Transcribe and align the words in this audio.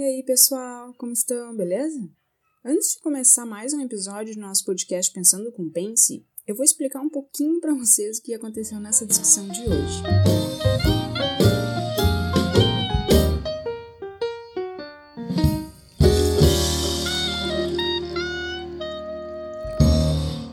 E 0.00 0.02
aí, 0.02 0.22
pessoal, 0.22 0.94
como 0.94 1.12
estão? 1.12 1.54
Beleza? 1.54 2.10
Antes 2.64 2.94
de 2.94 3.00
começar 3.00 3.44
mais 3.44 3.74
um 3.74 3.82
episódio 3.82 4.34
do 4.34 4.40
nosso 4.40 4.64
podcast 4.64 5.12
Pensando 5.12 5.52
com 5.52 5.68
Pense, 5.68 6.24
eu 6.46 6.54
vou 6.54 6.64
explicar 6.64 7.02
um 7.02 7.10
pouquinho 7.10 7.60
para 7.60 7.74
vocês 7.74 8.16
o 8.16 8.22
que 8.22 8.32
aconteceu 8.32 8.80
nessa 8.80 9.04
discussão 9.04 9.46
de 9.48 9.60
hoje. 9.60 10.02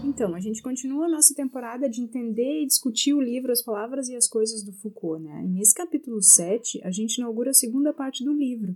Então, 0.03 0.35
a 0.35 0.41
gente 0.41 0.61
continua 0.61 1.05
a 1.05 1.09
nossa 1.09 1.33
temporada 1.33 1.89
de 1.89 2.01
entender 2.01 2.63
e 2.63 2.67
discutir 2.67 3.13
o 3.13 3.21
livro 3.21 3.53
As 3.53 3.63
Palavras 3.63 4.09
e 4.09 4.15
as 4.17 4.27
Coisas 4.27 4.61
do 4.61 4.73
Foucault, 4.73 5.23
né? 5.23 5.45
E 5.45 5.47
nesse 5.47 5.73
capítulo 5.73 6.21
7, 6.21 6.81
a 6.83 6.91
gente 6.91 7.19
inaugura 7.19 7.51
a 7.51 7.53
segunda 7.53 7.93
parte 7.93 8.25
do 8.25 8.33
livro. 8.33 8.75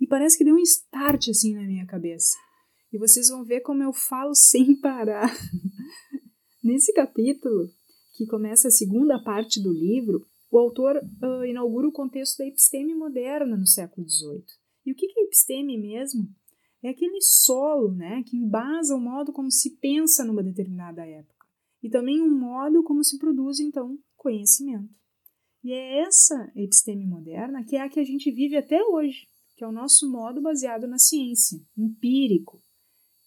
E 0.00 0.06
parece 0.06 0.38
que 0.38 0.44
deu 0.44 0.54
um 0.54 0.60
start 0.60 1.28
assim 1.28 1.54
na 1.54 1.62
minha 1.62 1.86
cabeça. 1.86 2.34
E 2.92 2.98
vocês 2.98 3.28
vão 3.28 3.44
ver 3.44 3.60
como 3.60 3.82
eu 3.82 3.92
falo 3.92 4.34
sem 4.34 4.74
parar. 4.80 5.30
Nesse 6.64 6.92
capítulo, 6.92 7.68
que 8.16 8.26
começa 8.26 8.68
a 8.68 8.72
segunda 8.72 9.22
parte 9.22 9.62
do 9.62 9.72
livro, 9.72 10.26
o 10.50 10.58
autor 10.58 10.96
uh, 10.96 11.44
inaugura 11.44 11.86
o 11.86 11.92
contexto 11.92 12.38
da 12.38 12.46
episteme 12.46 12.94
moderna 12.94 13.56
no 13.56 13.66
século 13.66 14.08
XVIII. 14.08 14.44
E 14.86 14.92
o 14.92 14.94
que 14.94 15.06
é 15.06 15.24
episteme 15.24 15.78
mesmo? 15.78 16.28
É 16.82 16.88
aquele 16.88 17.20
solo 17.20 17.92
né, 17.92 18.22
que 18.26 18.36
embasa 18.36 18.96
o 18.96 19.00
modo 19.00 19.32
como 19.32 19.50
se 19.50 19.76
pensa 19.76 20.24
numa 20.24 20.42
determinada 20.42 21.06
época. 21.06 21.46
E 21.82 21.90
também 21.90 22.20
o 22.20 22.30
modo 22.30 22.82
como 22.82 23.04
se 23.04 23.18
produz, 23.18 23.60
então, 23.60 23.98
conhecimento. 24.16 24.88
E 25.62 25.72
é 25.72 26.00
essa 26.00 26.50
episteme 26.56 27.06
moderna 27.06 27.62
que 27.64 27.76
é 27.76 27.82
a 27.82 27.88
que 27.88 28.00
a 28.00 28.04
gente 28.04 28.30
vive 28.30 28.56
até 28.56 28.82
hoje 28.82 29.28
que 29.60 29.64
é 29.64 29.68
o 29.68 29.72
nosso 29.72 30.10
modo 30.10 30.40
baseado 30.40 30.88
na 30.88 30.96
ciência, 30.96 31.60
empírico, 31.76 32.64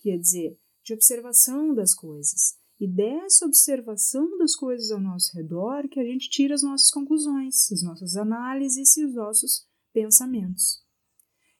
quer 0.02 0.18
dizer, 0.18 0.60
de 0.84 0.92
observação 0.92 1.76
das 1.76 1.94
coisas. 1.94 2.58
E 2.80 2.88
dessa 2.88 3.46
observação 3.46 4.36
das 4.40 4.56
coisas 4.56 4.90
ao 4.90 5.00
nosso 5.00 5.32
redor 5.38 5.88
que 5.88 6.00
a 6.00 6.04
gente 6.04 6.32
tira 6.32 6.56
as 6.56 6.64
nossas 6.64 6.90
conclusões, 6.90 7.72
as 7.72 7.84
nossas 7.84 8.18
análises 8.18 8.98
e 8.98 9.06
os 9.06 9.14
nossos 9.14 9.68
pensamentos. 9.94 10.84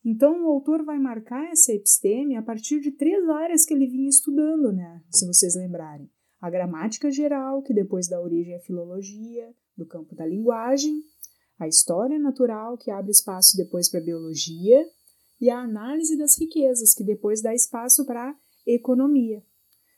Então, 0.04 0.44
o 0.44 0.50
autor 0.50 0.84
vai 0.84 0.98
marcar 0.98 1.52
essa 1.52 1.72
episteme 1.72 2.36
a 2.36 2.42
partir 2.42 2.80
de 2.80 2.94
três 2.94 3.30
áreas 3.30 3.66
que 3.66 3.76
ele 3.76 3.86
vinha 3.86 4.10
estudando, 4.10 4.74
né? 4.74 5.04
Se 5.12 5.28
vocês 5.28 5.54
lembrarem. 5.54 6.10
A 6.42 6.50
gramática 6.50 7.12
geral, 7.12 7.62
que 7.62 7.76
depois 7.76 8.08
dá 8.10 8.20
origem 8.20 8.56
à 8.56 8.60
filologia, 8.60 9.54
do 9.78 9.86
campo 9.86 10.16
da 10.16 10.26
linguagem, 10.26 11.00
a 11.64 11.68
história 11.68 12.20
natural, 12.20 12.78
que 12.78 12.92
abre 12.92 13.12
espaço 13.12 13.58
depois 13.58 13.90
para 13.90 14.00
a 14.00 14.04
biologia, 14.04 14.86
e 15.42 15.50
a 15.50 15.60
análise 15.60 16.18
das 16.18 16.40
riquezas, 16.40 16.94
que 16.94 17.04
depois 17.04 17.42
dá 17.42 17.54
espaço 17.54 18.06
para 18.06 18.30
a 18.30 18.36
economia. 18.66 19.44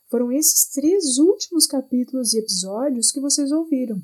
Foram 0.09 0.31
esses 0.31 0.71
três 0.71 1.17
últimos 1.17 1.67
capítulos 1.67 2.33
e 2.33 2.39
episódios 2.39 3.11
que 3.11 3.19
vocês 3.19 3.51
ouviram. 3.51 3.99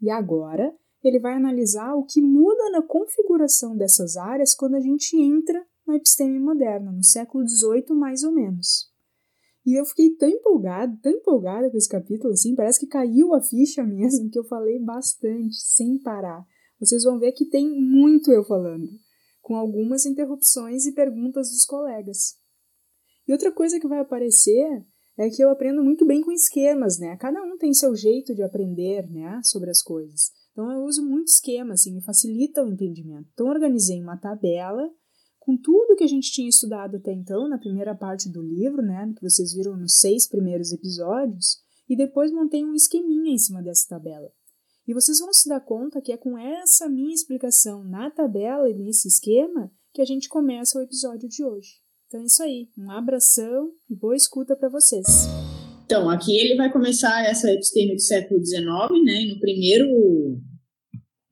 E 0.00 0.10
agora 0.10 0.74
ele 1.02 1.18
vai 1.18 1.34
analisar 1.34 1.94
o 1.94 2.04
que 2.04 2.20
muda 2.20 2.70
na 2.70 2.82
configuração 2.82 3.76
dessas 3.76 4.16
áreas 4.16 4.54
quando 4.54 4.74
a 4.74 4.80
gente 4.80 5.16
entra 5.16 5.64
na 5.86 5.96
episteme 5.96 6.38
moderna, 6.38 6.90
no 6.90 7.04
século 7.04 7.46
XVIII 7.48 7.96
mais 7.96 8.24
ou 8.24 8.32
menos. 8.32 8.90
E 9.64 9.74
eu 9.78 9.84
fiquei 9.84 10.10
tão 10.10 10.28
empolgada, 10.28 10.96
tão 11.02 11.12
empolgada 11.12 11.70
com 11.70 11.76
esse 11.76 11.88
capítulo, 11.88 12.32
assim, 12.32 12.54
parece 12.54 12.78
que 12.78 12.86
caiu 12.86 13.34
a 13.34 13.40
ficha 13.40 13.82
mesmo, 13.82 14.30
que 14.30 14.38
eu 14.38 14.44
falei 14.44 14.78
bastante, 14.78 15.56
sem 15.56 15.98
parar. 15.98 16.46
Vocês 16.78 17.02
vão 17.04 17.18
ver 17.18 17.32
que 17.32 17.46
tem 17.46 17.68
muito 17.68 18.30
eu 18.30 18.44
falando, 18.44 18.88
com 19.40 19.56
algumas 19.56 20.04
interrupções 20.04 20.86
e 20.86 20.92
perguntas 20.92 21.48
dos 21.48 21.64
colegas. 21.64 22.34
E 23.26 23.32
outra 23.32 23.50
coisa 23.50 23.80
que 23.80 23.88
vai 23.88 24.00
aparecer 24.00 24.84
é 25.18 25.30
que 25.30 25.42
eu 25.42 25.50
aprendo 25.50 25.82
muito 25.82 26.04
bem 26.04 26.22
com 26.22 26.30
esquemas, 26.30 26.98
né? 26.98 27.16
Cada 27.16 27.42
um 27.42 27.56
tem 27.56 27.72
seu 27.72 27.94
jeito 27.96 28.34
de 28.34 28.42
aprender, 28.42 29.10
né, 29.10 29.40
sobre 29.42 29.70
as 29.70 29.82
coisas. 29.82 30.30
Então 30.52 30.70
eu 30.70 30.84
uso 30.84 31.02
muito 31.02 31.28
esquema, 31.28 31.72
assim, 31.72 31.94
me 31.94 32.02
facilita 32.02 32.62
o 32.62 32.68
entendimento. 32.68 33.28
Então 33.32 33.48
organizei 33.48 34.00
uma 34.00 34.16
tabela 34.16 34.90
com 35.38 35.56
tudo 35.56 35.94
que 35.96 36.04
a 36.04 36.08
gente 36.08 36.32
tinha 36.32 36.48
estudado 36.48 36.96
até 36.96 37.12
então, 37.12 37.48
na 37.48 37.56
primeira 37.56 37.94
parte 37.94 38.28
do 38.28 38.42
livro, 38.42 38.82
né, 38.82 39.12
que 39.16 39.22
vocês 39.22 39.54
viram 39.54 39.76
nos 39.76 40.00
seis 40.00 40.28
primeiros 40.28 40.72
episódios, 40.72 41.58
e 41.88 41.96
depois 41.96 42.32
montei 42.32 42.64
um 42.64 42.74
esqueminha 42.74 43.32
em 43.32 43.38
cima 43.38 43.62
dessa 43.62 43.88
tabela. 43.88 44.30
E 44.86 44.94
vocês 44.94 45.18
vão 45.18 45.32
se 45.32 45.48
dar 45.48 45.60
conta 45.60 46.00
que 46.00 46.12
é 46.12 46.16
com 46.16 46.38
essa 46.38 46.88
minha 46.88 47.12
explicação 47.12 47.82
na 47.82 48.08
tabela 48.08 48.70
e 48.70 48.74
nesse 48.74 49.08
esquema 49.08 49.68
que 49.92 50.00
a 50.00 50.04
gente 50.04 50.28
começa 50.28 50.78
o 50.78 50.82
episódio 50.82 51.28
de 51.28 51.42
hoje. 51.42 51.80
Então 52.06 52.20
é 52.20 52.24
isso 52.24 52.40
aí, 52.40 52.68
um 52.78 52.88
abração 52.92 53.72
e 53.90 53.96
boa 53.96 54.14
escuta 54.14 54.54
para 54.54 54.68
vocês. 54.68 55.04
Então, 55.84 56.08
aqui 56.08 56.36
ele 56.38 56.56
vai 56.56 56.72
começar 56.72 57.24
essa 57.24 57.50
episteme 57.50 57.96
do 57.96 58.00
século 58.00 58.44
XIX, 58.44 58.64
né? 59.04 59.22
E 59.22 59.34
no 59.34 59.40
primeiro, 59.40 60.40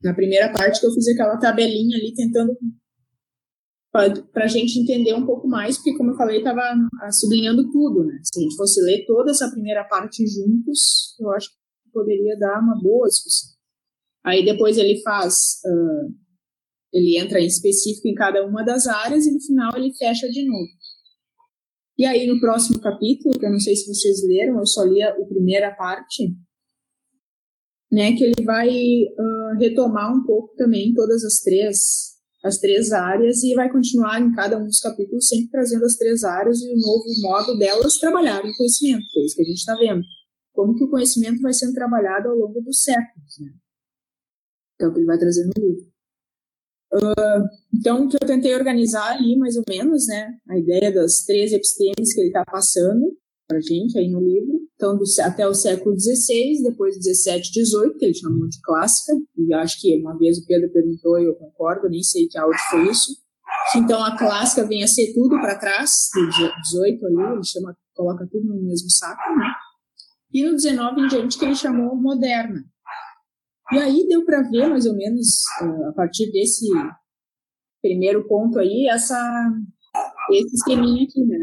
na 0.03 0.13
primeira 0.13 0.51
parte 0.51 0.81
que 0.81 0.85
eu 0.85 0.91
fiz 0.91 1.07
aquela 1.07 1.37
tabelinha 1.37 1.97
ali 1.97 2.13
tentando 2.13 2.57
para 4.33 4.43
a 4.43 4.47
gente 4.47 4.77
entender 4.77 5.13
um 5.13 5.25
pouco 5.25 5.47
mais, 5.47 5.77
porque, 5.77 5.95
como 5.95 6.11
eu 6.11 6.17
falei, 6.17 6.39
estava 6.39 6.61
sublinhando 7.11 7.71
tudo, 7.71 8.03
né? 8.03 8.19
Se 8.21 8.39
a 8.39 8.43
gente 8.43 8.55
fosse 8.57 8.81
ler 8.81 9.05
toda 9.05 9.31
essa 9.31 9.49
primeira 9.49 9.85
parte 9.85 10.27
juntos, 10.27 11.15
eu 11.19 11.31
acho 11.31 11.49
que 11.49 11.64
poderia 11.95 12.37
dar 12.37 12.59
uma 12.59 12.77
boa 12.81 13.07
discussão. 13.07 13.55
Aí 14.25 14.43
depois 14.43 14.77
ele 14.77 15.01
faz, 15.01 15.61
uh, 15.65 16.13
ele 16.91 17.17
entra 17.17 17.39
em 17.39 17.45
específico 17.45 18.07
em 18.07 18.13
cada 18.13 18.45
uma 18.45 18.63
das 18.63 18.85
áreas 18.85 19.25
e 19.25 19.31
no 19.31 19.39
final 19.39 19.71
ele 19.77 19.95
fecha 19.95 20.27
de 20.27 20.45
novo. 20.45 20.69
E 21.97 22.05
aí 22.05 22.27
no 22.27 22.39
próximo 22.41 22.81
capítulo, 22.81 23.39
que 23.39 23.45
eu 23.45 23.51
não 23.51 23.59
sei 23.59 23.75
se 23.75 23.87
vocês 23.87 24.27
leram, 24.27 24.59
eu 24.59 24.65
só 24.65 24.83
li 24.83 25.01
a, 25.01 25.13
primeira 25.25 25.73
parte, 25.73 26.35
né, 27.89 28.13
que 28.13 28.23
ele 28.25 28.43
vai 28.43 28.67
uh, 28.67 29.57
retomar 29.57 30.13
um 30.13 30.25
pouco 30.25 30.53
também 30.55 30.93
todas 30.93 31.23
as 31.23 31.39
três 31.39 32.15
as 32.43 32.59
três 32.59 32.91
áreas 32.91 33.43
e 33.43 33.55
vai 33.55 33.71
continuar 33.71 34.21
em 34.21 34.31
cada 34.31 34.59
um 34.59 34.65
dos 34.65 34.79
capítulos 34.79 35.27
sempre 35.27 35.49
trazendo 35.49 35.83
as 35.83 35.95
três 35.95 36.23
áreas 36.23 36.61
e 36.61 36.71
o 36.71 36.77
novo 36.77 37.05
modo 37.21 37.57
delas 37.57 37.97
trabalharem 37.97 38.51
o 38.51 38.55
conhecimento, 38.55 39.03
que 39.11 39.19
é 39.19 39.25
isso 39.25 39.35
que 39.35 39.41
a 39.41 39.45
gente 39.45 39.57
está 39.57 39.75
vendo. 39.75 40.03
Como 40.55 40.75
que 40.75 40.85
o 40.85 40.89
conhecimento 40.89 41.41
vai 41.41 41.53
sendo 41.53 41.73
trabalhado 41.73 42.29
ao 42.29 42.35
longo 42.35 42.61
dos 42.61 42.81
séculos, 42.81 43.39
né? 43.41 43.51
Então, 44.75 44.91
que 44.91 44.99
ele 44.99 45.05
vai 45.05 45.17
trazer 45.17 45.45
no 45.45 45.51
livro. 45.57 45.85
Uh, 46.93 47.43
então, 47.73 48.07
que 48.07 48.15
eu 48.15 48.27
tentei 48.27 48.55
organizar 48.55 49.11
ali, 49.11 49.35
mais 49.37 49.57
ou 49.57 49.63
menos, 49.67 50.07
né, 50.07 50.31
a 50.49 50.57
ideia 50.57 50.93
das 50.93 51.25
três 51.25 51.51
epistemes 51.51 52.13
que 52.13 52.21
ele 52.21 52.27
está 52.27 52.43
passando 52.45 53.17
para 53.47 53.59
gente 53.59 53.97
aí 53.97 54.09
no 54.09 54.21
livro. 54.21 54.61
Então, 54.75 54.97
do, 54.97 55.03
até 55.21 55.47
o 55.47 55.53
século 55.53 55.99
XVI, 55.99 56.63
depois 56.63 56.97
17, 56.97 57.51
18, 57.51 57.97
que 57.97 58.05
ele 58.05 58.13
chamou 58.13 58.47
de 58.47 58.59
clássica, 58.61 59.13
e 59.37 59.53
acho 59.53 59.79
que 59.81 59.99
uma 59.99 60.17
vez 60.17 60.37
o 60.37 60.45
Pedro 60.45 60.71
perguntou 60.71 61.19
e 61.19 61.25
eu 61.25 61.35
concordo, 61.35 61.89
nem 61.89 62.01
sei 62.01 62.27
que 62.27 62.37
áudio 62.37 62.59
foi 62.69 62.89
isso. 62.89 63.11
Então, 63.75 64.03
a 64.03 64.17
clássica 64.17 64.65
vem 64.65 64.83
a 64.83 64.87
ser 64.87 65.13
tudo 65.13 65.39
para 65.39 65.57
trás, 65.57 66.09
do 66.13 66.29
18 66.61 67.05
ali, 67.05 67.33
ele 67.33 67.43
chama, 67.43 67.75
coloca 67.93 68.27
tudo 68.31 68.45
no 68.47 68.61
mesmo 68.61 68.89
saco, 68.89 69.37
né? 69.37 69.47
E 70.35 70.43
no 70.43 70.51
19 70.51 70.99
em 70.99 71.07
diante, 71.07 71.39
que 71.39 71.45
ele 71.45 71.55
chamou 71.55 71.95
moderna. 71.95 72.61
E 73.71 73.77
aí 73.77 74.05
deu 74.05 74.25
para 74.25 74.41
ver, 74.41 74.67
mais 74.67 74.85
ou 74.85 74.93
menos, 74.93 75.27
a 75.87 75.93
partir 75.93 76.29
desse 76.29 76.67
primeiro 77.81 78.27
ponto 78.27 78.59
aí, 78.59 78.85
essa, 78.89 79.17
esse 80.31 80.55
esqueminha 80.55 81.05
aqui, 81.05 81.23
né? 81.25 81.37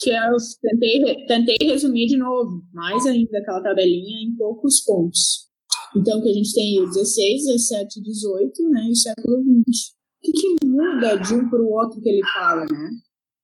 que 0.00 0.10
eu 0.10 0.36
tentei, 0.60 1.26
tentei 1.26 1.68
resumir 1.68 2.06
de 2.06 2.16
novo, 2.16 2.60
mais 2.72 3.06
ainda 3.06 3.38
aquela 3.38 3.62
tabelinha 3.62 4.28
em 4.28 4.36
poucos 4.36 4.80
pontos. 4.84 5.48
Então, 5.96 6.20
que 6.20 6.28
a 6.28 6.32
gente 6.32 6.52
tem 6.54 6.80
o 6.82 6.86
16, 6.86 7.46
17, 7.46 8.02
18, 8.02 8.68
né, 8.70 8.82
e 8.84 8.90
o 8.90 8.96
século 8.96 9.44
20. 9.44 9.60
O 9.60 9.64
que, 10.22 10.32
que 10.32 10.66
muda 10.66 11.16
de 11.18 11.34
um 11.34 11.48
para 11.48 11.62
o 11.62 11.70
outro 11.70 12.00
que 12.00 12.08
ele 12.08 12.26
fala, 12.34 12.62
né? 12.62 12.90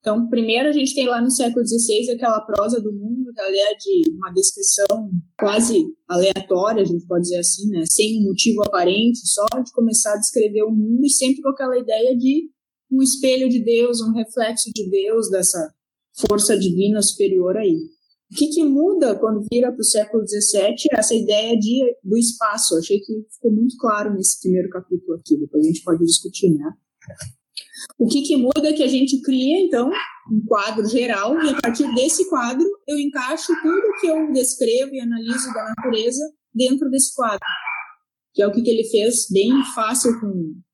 Então, 0.05 0.29
primeiro 0.29 0.69
a 0.69 0.73
gente 0.73 0.95
tem 0.95 1.09
lá 1.09 1.19
no 1.19 1.31
século 1.31 1.67
XVI 1.67 2.11
aquela 2.11 2.39
prosa 2.43 2.79
do 2.79 2.93
mundo, 2.93 3.31
aquela 3.31 3.49
ideia 3.49 3.75
de 3.75 4.11
uma 4.13 4.31
descrição 4.33 5.11
quase 5.39 5.83
aleatória, 6.07 6.83
a 6.83 6.85
gente 6.85 7.07
pode 7.07 7.23
dizer 7.23 7.39
assim, 7.39 7.71
né? 7.71 7.87
Sem 7.87 8.21
um 8.21 8.25
motivo 8.25 8.63
aparente, 8.67 9.27
só 9.27 9.47
de 9.65 9.73
começar 9.73 10.13
a 10.13 10.19
descrever 10.19 10.63
o 10.65 10.71
mundo 10.71 11.07
e 11.07 11.09
sempre 11.09 11.41
com 11.41 11.49
aquela 11.49 11.79
ideia 11.79 12.15
de 12.19 12.51
um 12.93 13.01
espelho 13.01 13.49
de 13.49 13.65
Deus, 13.65 14.03
um 14.03 14.13
reflexo 14.13 14.71
de 14.75 14.91
Deus, 14.91 15.31
dessa 15.31 15.73
força 16.29 16.55
divina 16.55 17.01
superior 17.01 17.57
aí. 17.57 17.75
O 18.31 18.37
que, 18.37 18.49
que 18.49 18.63
muda 18.63 19.19
quando 19.19 19.47
vira 19.51 19.73
para 19.73 19.81
o 19.81 19.85
século 19.85 20.23
XVII 20.29 20.75
essa 20.93 21.15
ideia 21.15 21.59
de, 21.59 21.97
do 22.05 22.19
espaço? 22.19 22.77
Achei 22.77 23.01
que 23.01 23.25
ficou 23.33 23.51
muito 23.51 23.75
claro 23.79 24.13
nesse 24.13 24.39
primeiro 24.39 24.69
capítulo 24.69 25.15
aqui, 25.15 25.39
depois 25.39 25.65
a 25.65 25.69
gente 25.69 25.83
pode 25.83 26.05
discutir, 26.05 26.51
né? 26.51 26.75
O 27.99 28.07
que, 28.07 28.23
que 28.23 28.37
muda 28.37 28.69
é 28.69 28.73
que 28.73 28.83
a 28.83 28.89
gente 28.89 29.21
cria, 29.21 29.59
então, 29.61 29.91
um 30.31 30.45
quadro 30.47 30.87
geral, 30.87 31.41
e 31.43 31.51
a 31.51 31.61
partir 31.61 31.93
desse 31.95 32.29
quadro 32.29 32.67
eu 32.89 32.99
encaixo 32.99 33.53
tudo 33.63 34.01
que 34.01 34.07
eu 34.07 34.33
descrevo 34.33 34.95
e 34.95 35.01
analiso 35.01 35.53
da 35.53 35.75
natureza 35.77 36.23
dentro 36.55 36.91
desse 36.91 37.15
quadro. 37.15 37.41
Que 38.33 38.43
é 38.43 38.47
o 38.47 38.53
que, 38.53 38.63
que 38.63 38.71
ele 38.71 38.85
fez 38.89 39.27
bem 39.31 39.51
fácil 39.75 40.13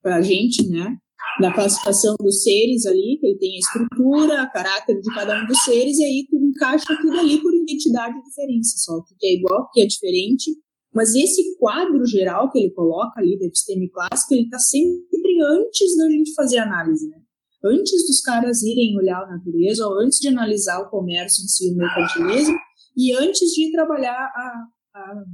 para 0.03 0.17
a 0.17 0.23
gente, 0.23 0.67
né? 0.69 0.97
na 1.41 1.53
classificação 1.55 2.15
dos 2.21 2.43
seres 2.43 2.87
ali, 2.87 3.19
que 3.19 3.27
ele 3.27 3.39
tem 3.39 3.55
a 3.55 3.59
estrutura, 3.59 4.43
a 4.43 4.51
caráter 4.51 5.01
de 5.01 5.15
cada 5.15 5.43
um 5.43 5.47
dos 5.47 5.59
seres, 5.65 5.99
e 5.99 6.05
aí 6.05 6.27
tu 6.29 6.37
encaixa 6.37 6.97
tudo 7.01 7.19
ali 7.19 7.41
por 7.41 7.55
identidade 7.55 8.15
e 8.19 8.23
diferença, 8.23 8.77
só 8.79 8.97
o 8.97 9.05
que 9.05 9.27
é 9.27 9.35
igual, 9.35 9.63
o 9.63 9.71
que 9.71 9.81
é 9.81 9.87
diferente. 9.87 10.51
Mas 10.93 11.15
esse 11.15 11.57
quadro 11.57 12.05
geral 12.05 12.51
que 12.51 12.59
ele 12.59 12.71
coloca 12.73 13.21
ali 13.21 13.39
da 13.39 13.47
episteme 13.47 13.89
clássica, 13.91 14.35
ele 14.35 14.45
está 14.45 14.59
sempre 14.59 15.10
antes 15.43 15.97
da 15.97 16.11
gente 16.11 16.35
fazer 16.35 16.59
análise, 16.59 17.09
né? 17.09 17.21
Antes 17.63 18.07
dos 18.07 18.23
caras 18.23 18.63
irem 18.63 18.97
olhar 18.97 19.23
a 19.23 19.37
natureza, 19.37 19.87
ou 19.87 20.01
antes 20.01 20.19
de 20.19 20.29
analisar 20.29 20.81
o 20.81 20.89
comércio 20.89 21.45
em 21.45 21.49
si, 21.49 21.71
o 21.71 21.77
mercantilismo, 21.77 22.57
e 22.97 23.13
antes 23.13 23.51
de 23.51 23.71
trabalhar 23.71 24.17
a, 24.35 24.65
a, 24.95 25.25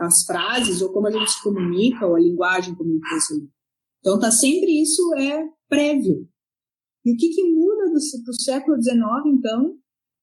as 0.00 0.24
frases, 0.24 0.82
ou 0.82 0.92
como 0.92 1.06
a 1.06 1.10
gente 1.10 1.30
se 1.30 1.42
comunica, 1.42 2.06
ou 2.06 2.16
a 2.16 2.20
linguagem 2.20 2.74
como 2.74 2.90
ele 2.90 3.00
ali. 3.00 3.48
Então, 4.00 4.18
tá 4.18 4.30
sempre 4.30 4.82
isso 4.82 5.14
é 5.14 5.42
prévio. 5.68 6.28
E 7.04 7.12
o 7.12 7.16
que, 7.16 7.30
que 7.30 7.50
muda 7.50 7.86
do, 7.86 8.24
do 8.24 8.40
século 8.42 8.82
XIX, 8.82 9.00
então? 9.26 9.74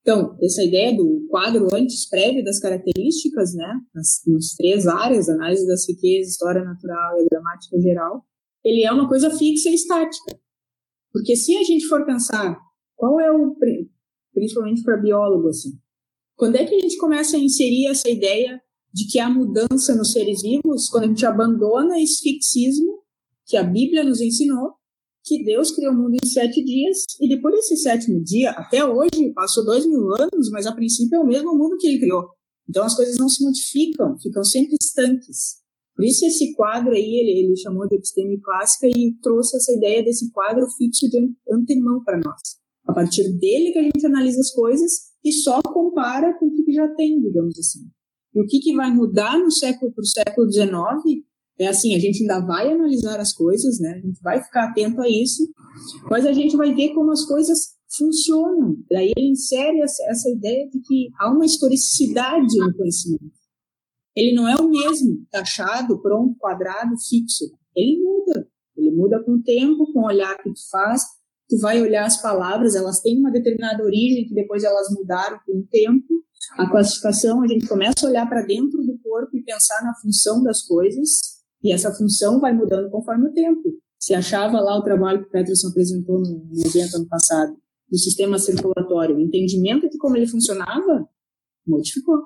Então, 0.01 0.37
essa 0.41 0.63
ideia 0.63 0.95
do 0.95 1.27
quadro 1.29 1.67
antes 1.75 2.07
prévio 2.07 2.43
das 2.43 2.59
características, 2.59 3.53
né, 3.53 3.73
nas, 3.93 4.21
nas 4.25 4.55
três 4.55 4.87
áreas, 4.87 5.27
análise 5.27 5.67
das 5.67 5.87
riquezas, 5.87 6.33
história 6.33 6.63
natural 6.63 7.19
e 7.19 7.27
gramática 7.27 7.79
geral, 7.81 8.23
ele 8.67 8.83
é 8.83 8.91
uma 8.91 9.07
coisa 9.07 9.29
fixa 9.29 9.69
e 9.69 9.75
estática. 9.75 10.37
Porque 11.11 11.35
se 11.35 11.55
a 11.55 11.63
gente 11.63 11.87
for 11.87 12.05
pensar 12.05 12.57
qual 12.95 13.19
é 13.19 13.31
o, 13.31 13.55
principalmente 14.33 14.83
para 14.83 14.97
biólogo, 14.97 15.47
assim, 15.47 15.71
quando 16.35 16.57
é 16.57 16.65
que 16.65 16.75
a 16.75 16.79
gente 16.79 16.97
começa 16.97 17.37
a 17.37 17.39
inserir 17.39 17.87
essa 17.87 18.09
ideia 18.09 18.61
de 18.93 19.07
que 19.07 19.19
há 19.19 19.29
mudança 19.29 19.95
nos 19.95 20.11
seres 20.11 20.41
vivos? 20.41 20.89
Quando 20.89 21.05
a 21.05 21.07
gente 21.07 21.25
abandona 21.25 21.99
esse 21.99 22.21
fixismo 22.21 23.03
que 23.45 23.55
a 23.55 23.63
Bíblia 23.63 24.03
nos 24.03 24.19
ensinou, 24.19 24.73
que 25.23 25.43
Deus 25.43 25.71
criou 25.71 25.93
o 25.93 25.95
mundo 25.95 26.17
em 26.21 26.27
sete 26.27 26.63
dias, 26.63 27.05
e 27.21 27.29
depois 27.29 27.55
desse 27.55 27.77
sétimo 27.77 28.23
dia, 28.23 28.51
até 28.51 28.83
hoje, 28.85 29.31
passou 29.33 29.63
dois 29.65 29.85
mil 29.85 30.13
anos, 30.15 30.49
mas 30.51 30.65
a 30.65 30.73
princípio 30.73 31.17
é 31.17 31.19
o 31.19 31.25
mesmo 31.25 31.57
mundo 31.57 31.77
que 31.77 31.87
ele 31.87 31.99
criou. 31.99 32.29
Então 32.69 32.83
as 32.83 32.95
coisas 32.95 33.17
não 33.17 33.29
se 33.29 33.43
modificam, 33.43 34.17
ficam 34.19 34.43
sempre 34.43 34.75
estanques. 34.81 35.66
Por 35.97 36.05
isso 36.05 36.23
esse 36.27 36.53
quadro 36.53 36.91
aí, 36.91 37.19
ele, 37.19 37.39
ele 37.39 37.57
chamou 37.57 37.87
de 37.87 37.95
episteme 37.95 38.39
clássica 38.39 38.87
e 38.87 39.15
trouxe 39.19 39.57
essa 39.57 39.73
ideia 39.73 40.03
desse 40.03 40.31
quadro 40.31 40.63
fixo 40.77 41.09
de 41.09 41.17
antemão 41.51 42.03
para 42.03 42.19
nós. 42.23 42.39
A 42.87 42.93
partir 42.93 43.27
dele 43.39 43.71
que 43.71 43.79
a 43.79 43.81
gente 43.83 44.05
analisa 44.05 44.39
as 44.39 44.51
coisas 44.51 44.91
e 45.25 45.33
só 45.33 45.59
compara 45.63 46.37
com 46.37 46.45
o 46.45 46.51
que 46.51 46.71
já 46.71 46.87
tem, 46.93 47.19
digamos 47.19 47.57
assim. 47.57 47.79
E 48.35 48.39
o 48.39 48.45
que, 48.45 48.59
que 48.59 48.75
vai 48.75 48.93
mudar 48.93 49.39
no 49.39 49.49
século 49.49 49.91
para 49.91 50.03
o 50.03 50.05
século 50.05 50.51
XIX 50.51 51.25
é 51.59 51.67
assim, 51.67 51.95
a 51.95 51.99
gente 51.99 52.21
ainda 52.21 52.45
vai 52.45 52.71
analisar 52.71 53.19
as 53.19 53.33
coisas, 53.33 53.79
né? 53.79 53.93
A 53.93 54.07
gente 54.07 54.21
vai 54.21 54.43
ficar 54.43 54.65
atento 54.69 55.01
a 55.01 55.09
isso, 55.09 55.51
mas 56.11 56.27
a 56.27 56.31
gente 56.31 56.55
vai 56.55 56.75
ver 56.75 56.93
como 56.93 57.11
as 57.11 57.25
coisas 57.25 57.75
funcionam. 57.97 58.77
Daí 58.91 59.11
ele 59.17 59.31
insere 59.31 59.81
essa, 59.81 60.03
essa 60.11 60.29
ideia 60.29 60.69
de 60.69 60.79
que 60.79 61.09
há 61.19 61.33
uma 61.33 61.45
historicidade 61.45 62.55
no 62.59 62.71
conhecimento. 62.75 63.31
Ele 64.17 64.33
não 64.33 64.47
é 64.47 64.55
o 64.55 64.67
mesmo, 64.67 65.27
taxado, 65.29 66.01
pronto, 66.01 66.35
quadrado, 66.39 66.95
fixo. 67.07 67.45
Ele 67.75 68.01
muda. 68.01 68.49
Ele 68.75 68.89
muda 68.89 69.23
com 69.23 69.33
o 69.33 69.43
tempo, 69.43 69.93
com 69.93 69.99
o 69.99 70.07
olhar 70.07 70.35
que 70.37 70.51
tu 70.51 70.69
faz, 70.71 71.03
tu 71.47 71.59
vai 71.59 71.79
olhar 71.79 72.03
as 72.03 72.19
palavras, 72.19 72.75
elas 72.75 72.99
têm 72.99 73.19
uma 73.19 73.31
determinada 73.31 73.83
origem 73.83 74.27
que 74.27 74.33
depois 74.33 74.63
elas 74.63 74.87
mudaram 74.91 75.39
com 75.45 75.59
o 75.59 75.67
tempo. 75.67 76.07
A 76.53 76.67
classificação, 76.67 77.43
a 77.43 77.47
gente 77.47 77.67
começa 77.67 78.05
a 78.05 78.09
olhar 78.09 78.27
para 78.27 78.41
dentro 78.41 78.83
do 78.83 78.97
corpo 79.03 79.37
e 79.37 79.43
pensar 79.43 79.83
na 79.83 79.93
função 80.01 80.41
das 80.41 80.63
coisas, 80.63 81.37
e 81.63 81.71
essa 81.71 81.93
função 81.93 82.39
vai 82.39 82.53
mudando 82.53 82.89
conforme 82.89 83.29
o 83.29 83.33
tempo. 83.33 83.69
Se 83.99 84.15
achava 84.15 84.59
lá 84.59 84.77
o 84.77 84.83
trabalho 84.83 85.21
que 85.21 85.27
o 85.27 85.31
Peterson 85.31 85.67
apresentou 85.67 86.19
no, 86.19 86.47
evento 86.65 86.95
ano 86.95 87.07
passado, 87.07 87.55
do 87.87 87.97
sistema 87.97 88.39
circulatório, 88.39 89.15
o 89.15 89.21
entendimento 89.21 89.87
de 89.87 89.97
como 89.97 90.17
ele 90.17 90.27
funcionava, 90.27 91.07
modificou. 91.65 92.19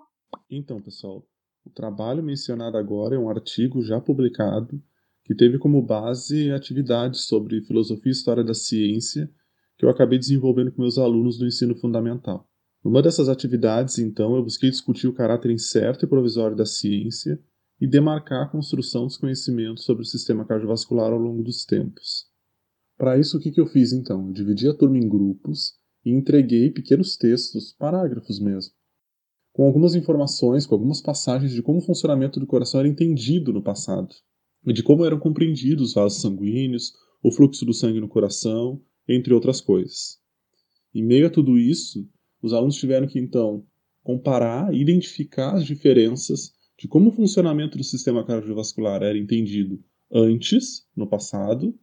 Então, 0.49 0.81
pessoal, 0.81 1.25
o 1.65 1.69
trabalho 1.69 2.23
mencionado 2.23 2.77
agora 2.77 3.15
é 3.15 3.19
um 3.19 3.29
artigo 3.29 3.81
já 3.81 3.99
publicado 3.99 4.81
que 5.23 5.35
teve 5.35 5.57
como 5.57 5.81
base 5.81 6.51
atividades 6.51 7.21
sobre 7.21 7.61
filosofia 7.61 8.09
e 8.09 8.13
história 8.13 8.43
da 8.43 8.53
ciência 8.53 9.29
que 9.77 9.85
eu 9.85 9.89
acabei 9.89 10.19
desenvolvendo 10.19 10.71
com 10.71 10.81
meus 10.81 10.97
alunos 10.97 11.37
do 11.37 11.45
ensino 11.45 11.75
fundamental. 11.75 12.47
Numa 12.83 13.01
dessas 13.01 13.29
atividades, 13.29 13.99
então, 13.99 14.35
eu 14.35 14.43
busquei 14.43 14.69
discutir 14.69 15.07
o 15.07 15.13
caráter 15.13 15.51
incerto 15.51 16.05
e 16.05 16.07
provisório 16.07 16.55
da 16.55 16.65
ciência 16.65 17.39
e 17.79 17.87
demarcar 17.87 18.43
a 18.43 18.49
construção 18.49 19.05
dos 19.05 19.17
conhecimentos 19.17 19.83
sobre 19.83 20.03
o 20.03 20.05
sistema 20.05 20.45
cardiovascular 20.45 21.11
ao 21.11 21.17
longo 21.17 21.43
dos 21.43 21.65
tempos. 21.65 22.27
Para 22.97 23.17
isso, 23.17 23.37
o 23.37 23.39
que, 23.39 23.59
eu 23.59 23.65
fiz 23.65 23.91
então? 23.91 24.27
Eu 24.27 24.33
dividi 24.33 24.67
a 24.67 24.73
turma 24.73 24.97
em 24.97 25.07
grupos 25.09 25.73
e 26.05 26.11
entreguei 26.11 26.69
pequenos 26.69 27.17
textos, 27.17 27.73
parágrafos 27.73 28.39
mesmo, 28.39 28.73
com 29.53 29.65
algumas 29.65 29.95
informações, 29.95 30.65
com 30.65 30.75
algumas 30.75 31.01
passagens 31.01 31.51
de 31.51 31.61
como 31.61 31.79
o 31.79 31.81
funcionamento 31.81 32.39
do 32.39 32.47
coração 32.47 32.79
era 32.79 32.89
entendido 32.89 33.51
no 33.51 33.61
passado 33.61 34.13
e 34.65 34.73
de 34.73 34.83
como 34.83 35.05
eram 35.05 35.19
compreendidos 35.19 35.89
os 35.89 35.93
vasos 35.93 36.21
sanguíneos, 36.21 36.93
o 37.23 37.31
fluxo 37.31 37.65
do 37.65 37.73
sangue 37.73 37.99
no 37.99 38.07
coração, 38.07 38.81
entre 39.07 39.33
outras 39.33 39.59
coisas. 39.59 40.19
Em 40.93 41.03
meio 41.03 41.27
a 41.27 41.29
tudo 41.29 41.57
isso, 41.57 42.07
os 42.41 42.53
alunos 42.53 42.75
tiveram 42.75 43.07
que 43.07 43.19
então 43.19 43.65
comparar 44.03 44.73
e 44.73 44.81
identificar 44.81 45.55
as 45.55 45.65
diferenças 45.65 46.53
de 46.77 46.87
como 46.87 47.09
o 47.09 47.13
funcionamento 47.13 47.77
do 47.77 47.83
sistema 47.83 48.25
cardiovascular 48.25 49.03
era 49.03 49.17
entendido 49.17 49.83
antes, 50.11 50.87
no 50.95 51.07
passado, 51.07 51.77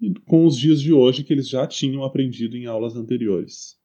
e 0.00 0.12
com 0.26 0.46
os 0.46 0.56
dias 0.56 0.80
de 0.80 0.92
hoje 0.92 1.22
que 1.22 1.32
eles 1.32 1.48
já 1.48 1.66
tinham 1.66 2.02
aprendido 2.02 2.56
em 2.56 2.66
aulas 2.66 2.96
anteriores. 2.96 3.76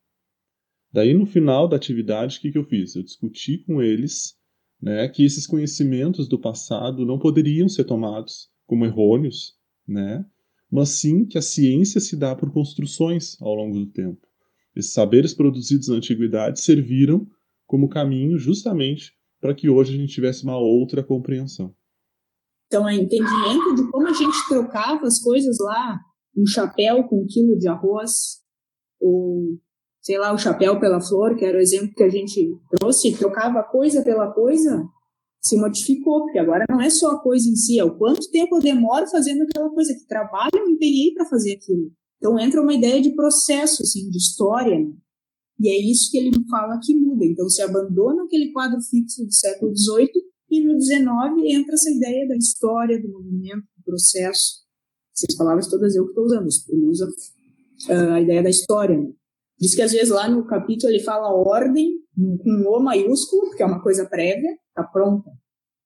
Daí, 0.91 1.13
no 1.13 1.25
final 1.25 1.67
da 1.67 1.75
atividade, 1.75 2.37
o 2.37 2.41
que, 2.41 2.51
que 2.51 2.57
eu 2.57 2.63
fiz? 2.63 2.95
Eu 2.95 3.03
discuti 3.03 3.59
com 3.59 3.81
eles 3.81 4.37
né, 4.81 5.07
que 5.07 5.25
esses 5.25 5.45
conhecimentos 5.45 6.27
do 6.27 6.39
passado 6.39 7.05
não 7.05 7.19
poderiam 7.19 7.67
ser 7.67 7.83
tomados 7.83 8.49
como 8.65 8.85
errôneos, 8.85 9.55
né, 9.87 10.25
mas 10.71 10.89
sim 10.89 11.25
que 11.25 11.37
a 11.37 11.41
ciência 11.41 11.99
se 11.99 12.15
dá 12.15 12.35
por 12.35 12.51
construções 12.51 13.41
ao 13.41 13.53
longo 13.53 13.79
do 13.79 13.87
tempo. 13.87 14.27
Esses 14.75 14.93
saberes 14.93 15.33
produzidos 15.33 15.87
na 15.87 15.95
antiguidade 15.95 16.61
serviram 16.61 17.27
como 17.65 17.89
caminho 17.89 18.37
justamente 18.37 19.13
para 19.39 19.53
que 19.53 19.69
hoje 19.69 19.93
a 19.93 19.97
gente 19.97 20.13
tivesse 20.13 20.43
uma 20.43 20.57
outra 20.57 21.03
compreensão. 21.03 21.73
Então, 22.67 22.87
é 22.87 22.95
entendimento 22.95 23.75
de 23.75 23.89
como 23.89 24.07
a 24.07 24.13
gente 24.13 24.37
trocava 24.47 25.05
as 25.07 25.19
coisas 25.19 25.57
lá, 25.59 25.99
um 26.35 26.45
chapéu 26.45 27.03
com 27.05 27.21
um 27.23 27.25
quilo 27.25 27.57
de 27.57 27.67
arroz, 27.67 28.41
ou 28.99 29.57
sei 30.07 30.17
lá, 30.17 30.33
o 30.33 30.37
chapéu 30.37 30.79
pela 30.79 31.01
flor, 31.01 31.35
que 31.35 31.43
era 31.43 31.57
o 31.57 31.61
exemplo 31.61 31.93
que 31.93 32.03
a 32.03 32.07
gente 32.07 32.57
trouxe, 32.71 33.11
trocava 33.17 33.61
coisa 33.61 34.01
pela 34.01 34.31
coisa, 34.31 34.87
se 35.41 35.57
modificou, 35.57 36.21
porque 36.21 36.39
agora 36.39 36.63
não 36.69 36.79
é 36.79 36.89
só 36.89 37.11
a 37.11 37.19
coisa 37.19 37.49
em 37.49 37.57
si, 37.57 37.77
é 37.77 37.83
o 37.83 37.97
quanto 37.97 38.31
tempo 38.31 38.55
eu 38.55 38.61
demoro 38.61 39.05
fazendo 39.09 39.41
aquela 39.41 39.69
coisa, 39.69 39.93
que 39.93 40.07
trabalho 40.07 40.49
eu 40.55 40.69
empenhei 40.69 41.13
para 41.13 41.25
fazer 41.25 41.55
aquilo. 41.55 41.91
Então 42.15 42.39
entra 42.39 42.61
uma 42.61 42.73
ideia 42.73 43.01
de 43.01 43.13
processo, 43.15 43.83
assim, 43.83 44.09
de 44.09 44.17
história, 44.17 44.79
né? 44.79 44.93
E 45.59 45.67
é 45.67 45.91
isso 45.91 46.09
que 46.09 46.17
ele 46.17 46.31
fala 46.49 46.79
que 46.81 46.95
muda. 46.95 47.25
Então 47.25 47.49
se 47.49 47.61
abandona 47.61 48.23
aquele 48.23 48.53
quadro 48.53 48.79
fixo 48.81 49.25
do 49.25 49.33
século 49.33 49.75
XVIII 49.75 50.09
e 50.51 50.63
no 50.63 50.79
XIX 50.79 51.53
entra 51.53 51.73
essa 51.73 51.91
ideia 51.91 52.25
da 52.29 52.37
história, 52.37 53.01
do 53.01 53.09
movimento, 53.09 53.65
do 53.75 53.83
processo. 53.83 54.63
Essas 55.13 55.35
palavras 55.35 55.67
todas 55.67 55.95
eu 55.97 56.05
que 56.05 56.11
estou 56.11 56.23
usando. 56.23 56.47
Ele 56.69 56.85
usa 56.85 57.07
uh, 57.89 58.13
a 58.13 58.21
ideia 58.21 58.41
da 58.41 58.49
história. 58.49 58.97
Né? 58.97 59.11
Diz 59.59 59.73
que 59.73 59.81
às 59.81 59.91
vezes 59.91 60.09
lá 60.09 60.29
no 60.29 60.45
capítulo 60.45 60.91
ele 60.91 61.03
fala 61.03 61.33
ordem 61.33 61.91
com 62.15 62.63
O 62.67 62.79
maiúsculo, 62.79 63.51
que 63.55 63.63
é 63.63 63.65
uma 63.65 63.81
coisa 63.81 64.05
prévia, 64.05 64.55
tá 64.73 64.83
pronta. 64.83 65.29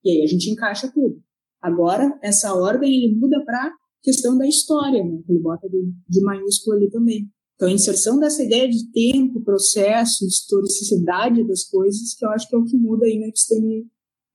E 0.03 0.09
aí 0.09 0.23
a 0.23 0.27
gente 0.27 0.49
encaixa 0.49 0.91
tudo. 0.93 1.21
Agora, 1.61 2.17
essa 2.21 2.53
ordem 2.53 2.93
ele 2.93 3.15
muda 3.15 3.43
para 3.45 3.71
questão 4.01 4.37
da 4.37 4.47
história, 4.47 5.03
né? 5.03 5.19
Ele 5.29 5.39
bota 5.39 5.69
de, 5.69 5.93
de 6.09 6.21
maiúsculo 6.21 6.75
ali 6.75 6.89
também. 6.89 7.29
Então, 7.55 7.69
a 7.69 7.71
inserção 7.71 8.19
dessa 8.19 8.41
ideia 8.41 8.67
de 8.67 8.91
tempo, 8.91 9.43
processo, 9.43 10.25
historicidade 10.25 11.47
das 11.47 11.63
coisas, 11.65 12.15
que 12.15 12.25
eu 12.25 12.29
acho 12.31 12.49
que 12.49 12.55
é 12.55 12.57
o 12.57 12.65
que 12.65 12.75
muda 12.75 13.05
aí 13.05 13.19
na 13.19 13.27
episteme 13.27 13.85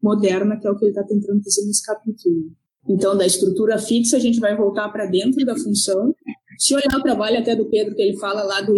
moderna, 0.00 0.56
que 0.56 0.66
é 0.66 0.70
o 0.70 0.76
que 0.76 0.84
ele 0.84 0.92
está 0.92 1.02
tentando 1.02 1.42
fazer 1.42 1.66
nesse 1.66 1.84
capítulo. 1.84 2.52
Então, 2.88 3.16
da 3.16 3.26
estrutura 3.26 3.78
fixa, 3.78 4.16
a 4.16 4.20
gente 4.20 4.38
vai 4.38 4.56
voltar 4.56 4.88
para 4.90 5.06
dentro 5.06 5.44
da 5.44 5.56
função. 5.56 6.14
Se 6.56 6.72
olhar 6.72 6.96
o 6.96 7.02
trabalho 7.02 7.40
até 7.40 7.56
do 7.56 7.68
Pedro, 7.68 7.96
que 7.96 8.02
ele 8.02 8.16
fala 8.16 8.44
lá 8.44 8.60
do 8.60 8.76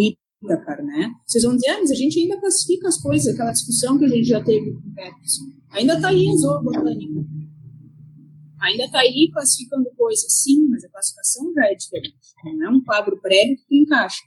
cara, 0.65 0.81
né? 0.83 1.11
Vocês 1.27 1.43
vão 1.43 1.55
dizer, 1.55 1.69
ah, 1.69 1.79
mas 1.79 1.91
a 1.91 1.95
gente 1.95 2.19
ainda 2.19 2.39
classifica 2.39 2.87
as 2.87 3.01
coisas, 3.01 3.33
aquela 3.33 3.51
discussão 3.51 3.97
que 3.97 4.05
a 4.05 4.07
gente 4.07 4.27
já 4.27 4.43
teve 4.43 4.71
com 4.71 4.79
o 4.79 4.93
Peterson. 4.93 5.45
Ainda 5.71 5.95
está 5.95 6.09
aí 6.09 6.29
a 6.29 6.35
zoobotânica. 6.35 7.25
Ainda 8.61 8.85
está 8.85 8.99
aí 8.99 9.29
classificando 9.31 9.89
coisas, 9.95 10.31
sim, 10.41 10.67
mas 10.69 10.83
a 10.83 10.89
classificação 10.89 11.53
já 11.53 11.65
é 11.65 11.75
diferente. 11.75 12.17
Não 12.57 12.67
é 12.67 12.69
um 12.69 12.83
quadro 12.83 13.19
prévio 13.21 13.55
que 13.57 13.65
tu 13.67 13.75
encaixa. 13.75 14.21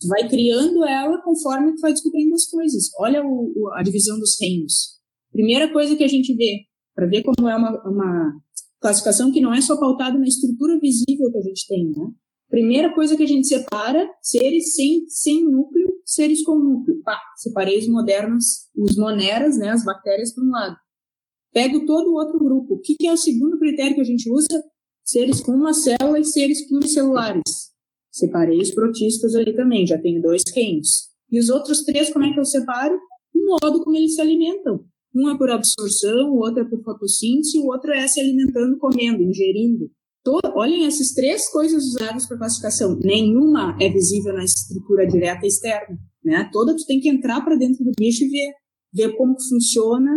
Tu 0.00 0.08
vai 0.08 0.28
criando 0.28 0.84
ela 0.84 1.20
conforme 1.22 1.74
tu 1.74 1.80
vai 1.80 1.92
descobrindo 1.92 2.34
as 2.34 2.46
coisas. 2.46 2.90
Olha 2.98 3.24
o, 3.24 3.52
o, 3.54 3.72
a 3.74 3.82
divisão 3.82 4.18
dos 4.18 4.38
reinos. 4.40 5.00
Primeira 5.32 5.72
coisa 5.72 5.96
que 5.96 6.04
a 6.04 6.08
gente 6.08 6.34
vê, 6.34 6.60
para 6.94 7.06
ver 7.06 7.22
como 7.22 7.48
é 7.48 7.56
uma, 7.56 7.82
uma 7.88 8.32
classificação 8.80 9.32
que 9.32 9.40
não 9.40 9.52
é 9.52 9.60
só 9.60 9.78
pautada 9.78 10.18
na 10.18 10.26
estrutura 10.26 10.78
visível 10.78 11.30
que 11.30 11.38
a 11.38 11.42
gente 11.42 11.66
tem, 11.66 11.90
né? 11.90 12.10
Primeira 12.54 12.94
coisa 12.94 13.16
que 13.16 13.24
a 13.24 13.26
gente 13.26 13.48
separa, 13.48 14.08
seres 14.22 14.76
sem, 14.76 15.04
sem 15.08 15.42
núcleo, 15.42 15.92
seres 16.04 16.40
com 16.44 16.56
núcleo. 16.56 17.02
Pá, 17.02 17.20
separei 17.36 17.80
os 17.80 17.88
modernos, 17.88 18.68
os 18.76 18.96
moneras, 18.96 19.58
né, 19.58 19.70
as 19.70 19.84
bactérias 19.84 20.32
para 20.32 20.44
um 20.44 20.50
lado. 20.50 20.76
Pego 21.52 21.84
todo 21.84 22.10
o 22.10 22.14
outro 22.14 22.38
grupo. 22.38 22.74
O 22.74 22.78
que, 22.78 22.94
que 22.94 23.08
é 23.08 23.12
o 23.12 23.16
segundo 23.16 23.58
critério 23.58 23.96
que 23.96 24.00
a 24.00 24.04
gente 24.04 24.30
usa? 24.30 24.62
Seres 25.04 25.40
com 25.40 25.50
uma 25.50 25.74
célula 25.74 26.20
e 26.20 26.24
seres 26.24 26.68
pluricelulares. 26.68 27.42
Separei 28.12 28.60
os 28.60 28.70
protistas 28.70 29.34
ali 29.34 29.52
também, 29.56 29.84
já 29.84 29.98
tenho 29.98 30.22
dois 30.22 30.44
reinos. 30.54 31.08
E 31.32 31.40
os 31.40 31.50
outros 31.50 31.82
três, 31.82 32.12
como 32.12 32.24
é 32.24 32.32
que 32.32 32.38
eu 32.38 32.44
separo? 32.44 32.96
O 33.34 33.46
modo 33.46 33.82
como 33.82 33.96
eles 33.96 34.14
se 34.14 34.20
alimentam. 34.20 34.84
Um 35.12 35.28
é 35.28 35.36
por 35.36 35.50
absorção, 35.50 36.30
o 36.30 36.38
outro 36.38 36.60
é 36.60 36.64
por 36.64 36.80
fotossíntese, 36.84 37.58
o 37.58 37.66
outro 37.66 37.90
é 37.90 38.06
se 38.06 38.20
alimentando, 38.20 38.78
comendo, 38.78 39.24
ingerindo. 39.24 39.90
Olhem 40.54 40.86
essas 40.86 41.12
três 41.12 41.50
coisas 41.50 41.84
usadas 41.84 42.26
para 42.26 42.38
classificação. 42.38 42.98
Nenhuma 43.02 43.76
é 43.80 43.88
visível 43.88 44.32
na 44.32 44.44
estrutura 44.44 45.06
direta 45.06 45.46
externa. 45.46 45.98
Né? 46.24 46.48
Toda 46.52 46.74
tu 46.74 46.86
tem 46.86 47.00
que 47.00 47.08
entrar 47.08 47.42
para 47.42 47.56
dentro 47.56 47.84
do 47.84 47.92
bicho 47.98 48.24
e 48.24 48.28
ver, 48.28 48.52
ver 48.92 49.16
como 49.16 49.36
funciona, 49.38 50.10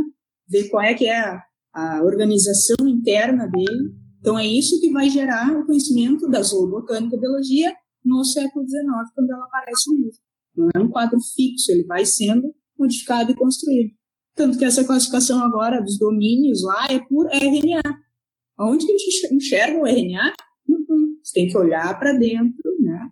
ver 0.47 0.69
qual 0.69 0.83
é 0.83 0.93
que 0.93 1.05
é 1.05 1.19
a, 1.19 1.43
a 1.73 2.03
organização 2.03 2.87
interna 2.87 3.47
dele. 3.47 3.93
Então 4.19 4.39
é 4.39 4.47
isso 4.47 4.79
que 4.79 4.91
vai 4.91 5.09
gerar 5.09 5.57
o 5.57 5.65
conhecimento 5.65 6.29
da 6.29 6.41
zoobotânica 6.41 7.15
e 7.15 7.19
biologia 7.19 7.73
no 8.03 8.23
século 8.23 8.65
XIX, 8.65 8.85
quando 9.13 9.31
ela 9.31 9.45
aparece 9.45 9.91
mesmo. 9.91 10.21
Não 10.55 10.69
é 10.73 10.79
um 10.79 10.89
quadro 10.89 11.19
fixo, 11.35 11.71
ele 11.71 11.83
vai 11.83 12.05
sendo 12.05 12.53
modificado 12.79 13.31
e 13.31 13.35
construído. 13.35 13.91
Tanto 14.33 14.57
que 14.57 14.65
essa 14.65 14.83
classificação 14.83 15.43
agora 15.43 15.81
dos 15.81 15.97
domínios 15.97 16.63
lá 16.63 16.87
é 16.89 16.99
por 16.99 17.27
RNA. 17.27 17.81
Onde 18.59 18.85
a 18.85 18.97
gente 18.97 19.33
enxerga 19.33 19.79
o 19.79 19.85
RNA? 19.85 20.33
Uhum. 20.67 21.19
Você 21.23 21.33
tem 21.33 21.47
que 21.47 21.57
olhar 21.57 21.97
para 21.99 22.13
dentro, 22.13 22.75
né? 22.79 23.09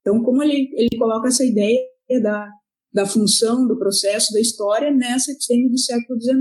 Então, 0.00 0.22
como 0.22 0.42
ele, 0.42 0.70
ele 0.74 0.98
coloca 0.98 1.28
essa 1.28 1.44
ideia 1.44 1.80
da, 2.22 2.50
da 2.92 3.06
função, 3.06 3.66
do 3.66 3.78
processo, 3.78 4.32
da 4.32 4.40
história 4.40 4.90
nessa 4.90 5.32
episteme 5.32 5.70
do 5.70 5.78
século 5.78 6.20
XIX. 6.20 6.38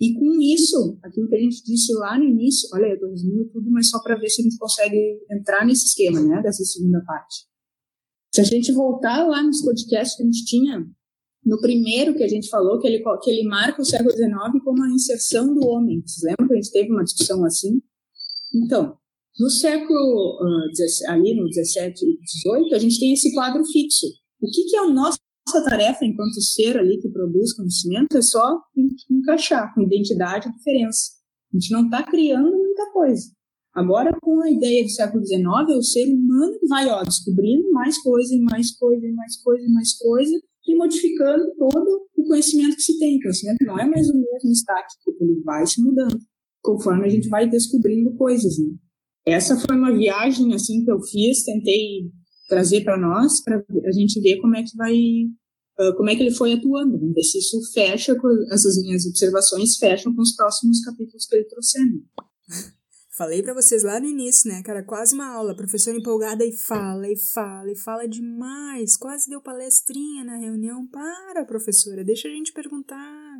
E 0.00 0.14
com 0.14 0.40
isso, 0.40 0.98
aquilo 1.02 1.28
que 1.28 1.34
a 1.34 1.40
gente 1.40 1.62
disse 1.64 1.92
lá 1.94 2.16
no 2.16 2.24
início, 2.24 2.68
olha, 2.72 2.86
eu 2.86 2.94
estou 2.94 3.10
resumindo 3.10 3.50
tudo, 3.50 3.70
mas 3.70 3.90
só 3.90 4.00
para 4.00 4.16
ver 4.16 4.28
se 4.28 4.40
a 4.40 4.44
gente 4.44 4.56
consegue 4.56 5.18
entrar 5.30 5.66
nesse 5.66 5.86
esquema, 5.86 6.20
né, 6.22 6.40
dessa 6.40 6.62
segunda 6.64 7.02
parte. 7.04 7.46
Se 8.32 8.40
a 8.40 8.44
gente 8.44 8.72
voltar 8.72 9.26
lá 9.26 9.42
nos 9.42 9.62
podcasts 9.62 10.16
que 10.16 10.22
a 10.22 10.26
gente 10.26 10.44
tinha, 10.44 10.86
no 11.48 11.58
primeiro 11.60 12.14
que 12.14 12.22
a 12.22 12.28
gente 12.28 12.50
falou, 12.50 12.78
que 12.78 12.86
ele, 12.86 13.02
que 13.22 13.30
ele 13.30 13.48
marca 13.48 13.80
o 13.80 13.84
século 13.84 14.10
XIX 14.10 14.30
como 14.62 14.84
a 14.84 14.90
inserção 14.90 15.54
do 15.54 15.66
homem. 15.66 16.02
Vocês 16.06 16.22
lembram 16.22 16.46
que 16.46 16.52
a 16.52 16.56
gente 16.56 16.70
teve 16.70 16.90
uma 16.90 17.02
discussão 17.02 17.42
assim? 17.42 17.80
Então, 18.54 18.94
no 19.40 19.48
século, 19.48 20.38
uh, 20.42 21.10
ali 21.10 21.34
no 21.34 21.48
17 21.48 22.04
e 22.04 22.18
18, 22.20 22.74
a 22.74 22.78
gente 22.78 23.00
tem 23.00 23.14
esse 23.14 23.32
quadro 23.32 23.64
fixo. 23.64 24.06
O 24.42 24.50
que, 24.50 24.64
que 24.64 24.76
é 24.76 24.80
a 24.80 24.90
nossa 24.90 25.18
tarefa 25.64 26.04
enquanto 26.04 26.38
ser 26.42 26.76
ali 26.76 26.98
que 26.98 27.08
produz 27.08 27.54
conhecimento? 27.54 28.18
É 28.18 28.22
só 28.22 28.60
encaixar 29.10 29.74
com 29.74 29.80
identidade 29.80 30.48
e 30.48 30.52
diferença. 30.52 31.12
A 31.50 31.58
gente 31.58 31.72
não 31.72 31.84
está 31.86 32.02
criando 32.02 32.50
muita 32.50 32.92
coisa. 32.92 33.24
Agora, 33.74 34.14
com 34.20 34.42
a 34.42 34.50
ideia 34.50 34.84
do 34.84 34.90
século 34.90 35.24
XIX, 35.24 35.44
é 35.70 35.76
o 35.76 35.82
ser 35.82 36.12
humano 36.12 36.58
que 36.58 36.66
vai 36.66 36.86
ó, 36.88 37.02
descobrindo 37.02 37.70
mais 37.70 37.96
coisa 38.02 38.34
e 38.34 38.40
mais 38.40 38.76
coisa 38.76 39.06
e 39.06 39.12
mais 39.12 39.36
coisa 39.40 39.64
e 39.64 39.72
mais 39.72 39.96
coisa 39.96 40.47
e 40.68 40.76
modificando 40.76 41.44
todo 41.56 42.06
o 42.16 42.24
conhecimento 42.24 42.76
que 42.76 42.82
se 42.82 42.98
tem. 42.98 43.16
O 43.16 43.22
conhecimento 43.22 43.64
não 43.64 43.78
é 43.78 43.86
mais 43.86 44.08
o 44.08 44.14
mesmo 44.14 44.50
estático, 44.52 45.16
ele 45.20 45.40
vai 45.42 45.66
se 45.66 45.82
mudando 45.82 46.18
conforme 46.62 47.06
a 47.06 47.08
gente 47.08 47.28
vai 47.28 47.48
descobrindo 47.48 48.14
coisas, 48.14 48.58
né? 48.58 48.68
Essa 49.26 49.56
foi 49.58 49.76
uma 49.76 49.94
viagem 49.94 50.54
assim 50.54 50.84
que 50.84 50.90
eu 50.90 51.00
fiz, 51.00 51.44
tentei 51.44 52.10
trazer 52.48 52.82
para 52.82 52.98
nós 52.98 53.42
para 53.42 53.62
a 53.84 53.92
gente 53.92 54.20
ver 54.20 54.38
como 54.40 54.56
é 54.56 54.62
que 54.62 54.76
vai 54.76 54.96
como 55.96 56.10
é 56.10 56.16
que 56.16 56.22
ele 56.22 56.34
foi 56.34 56.54
atuando, 56.54 56.98
ver 57.12 57.22
se 57.22 57.38
isso 57.38 57.60
fecha 57.72 58.14
com 58.16 58.28
essas 58.50 58.82
minhas 58.82 59.06
observações 59.06 59.76
fecham 59.76 60.12
com 60.12 60.22
os 60.22 60.34
próximos 60.34 60.84
capítulos 60.84 61.24
que 61.24 61.36
ele 61.36 61.44
trouxendo. 61.44 62.02
Falei 63.18 63.42
para 63.42 63.52
vocês 63.52 63.82
lá 63.82 63.98
no 63.98 64.06
início, 64.06 64.48
né, 64.48 64.62
cara, 64.62 64.84
quase 64.84 65.12
uma 65.12 65.26
aula, 65.26 65.50
a 65.50 65.56
professora 65.56 65.96
empolgada 65.96 66.44
e 66.44 66.52
fala, 66.52 67.10
e 67.10 67.16
fala, 67.16 67.72
e 67.72 67.76
fala 67.76 68.06
demais, 68.06 68.96
quase 68.96 69.28
deu 69.28 69.42
palestrinha 69.42 70.22
na 70.22 70.36
reunião. 70.36 70.86
Para, 70.86 71.44
professora, 71.44 72.04
deixa 72.04 72.28
a 72.28 72.30
gente 72.30 72.52
perguntar. 72.52 73.34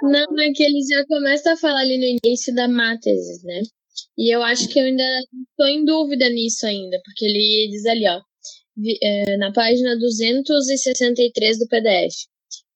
Não, 0.00 0.40
é 0.40 0.52
que 0.52 0.62
ele 0.62 0.80
já 0.88 1.04
começa 1.08 1.52
a 1.52 1.56
falar 1.56 1.80
ali 1.80 1.98
no 1.98 2.20
início 2.24 2.54
da 2.54 2.68
mátesis, 2.68 3.42
né? 3.42 3.62
E 4.16 4.32
eu 4.32 4.40
acho 4.44 4.68
que 4.68 4.78
eu 4.78 4.84
ainda 4.84 5.02
estou 5.50 5.66
em 5.66 5.84
dúvida 5.84 6.28
nisso 6.28 6.64
ainda, 6.64 6.96
porque 7.04 7.24
ele 7.24 7.70
diz 7.72 7.84
ali, 7.86 8.06
ó, 8.06 8.20
é, 9.02 9.36
na 9.38 9.52
página 9.52 9.98
263 9.98 11.58
do 11.58 11.66
PDF. 11.66 12.14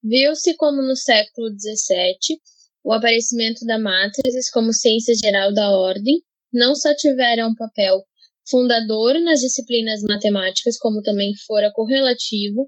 Viu-se 0.02 0.56
como 0.56 0.82
no 0.82 0.96
século 0.96 1.48
XVII 1.50 2.40
o 2.88 2.92
aparecimento 2.94 3.66
da 3.66 3.78
matriz 3.78 4.48
como 4.50 4.72
ciência 4.72 5.14
geral 5.14 5.52
da 5.52 5.70
ordem 5.70 6.22
não 6.50 6.74
só 6.74 6.94
tiveram 6.96 7.50
um 7.50 7.54
papel 7.54 8.02
fundador 8.48 9.20
nas 9.20 9.40
disciplinas 9.40 10.00
matemáticas, 10.02 10.78
como 10.78 11.02
também 11.02 11.34
fora 11.46 11.70
correlativo 11.70 12.66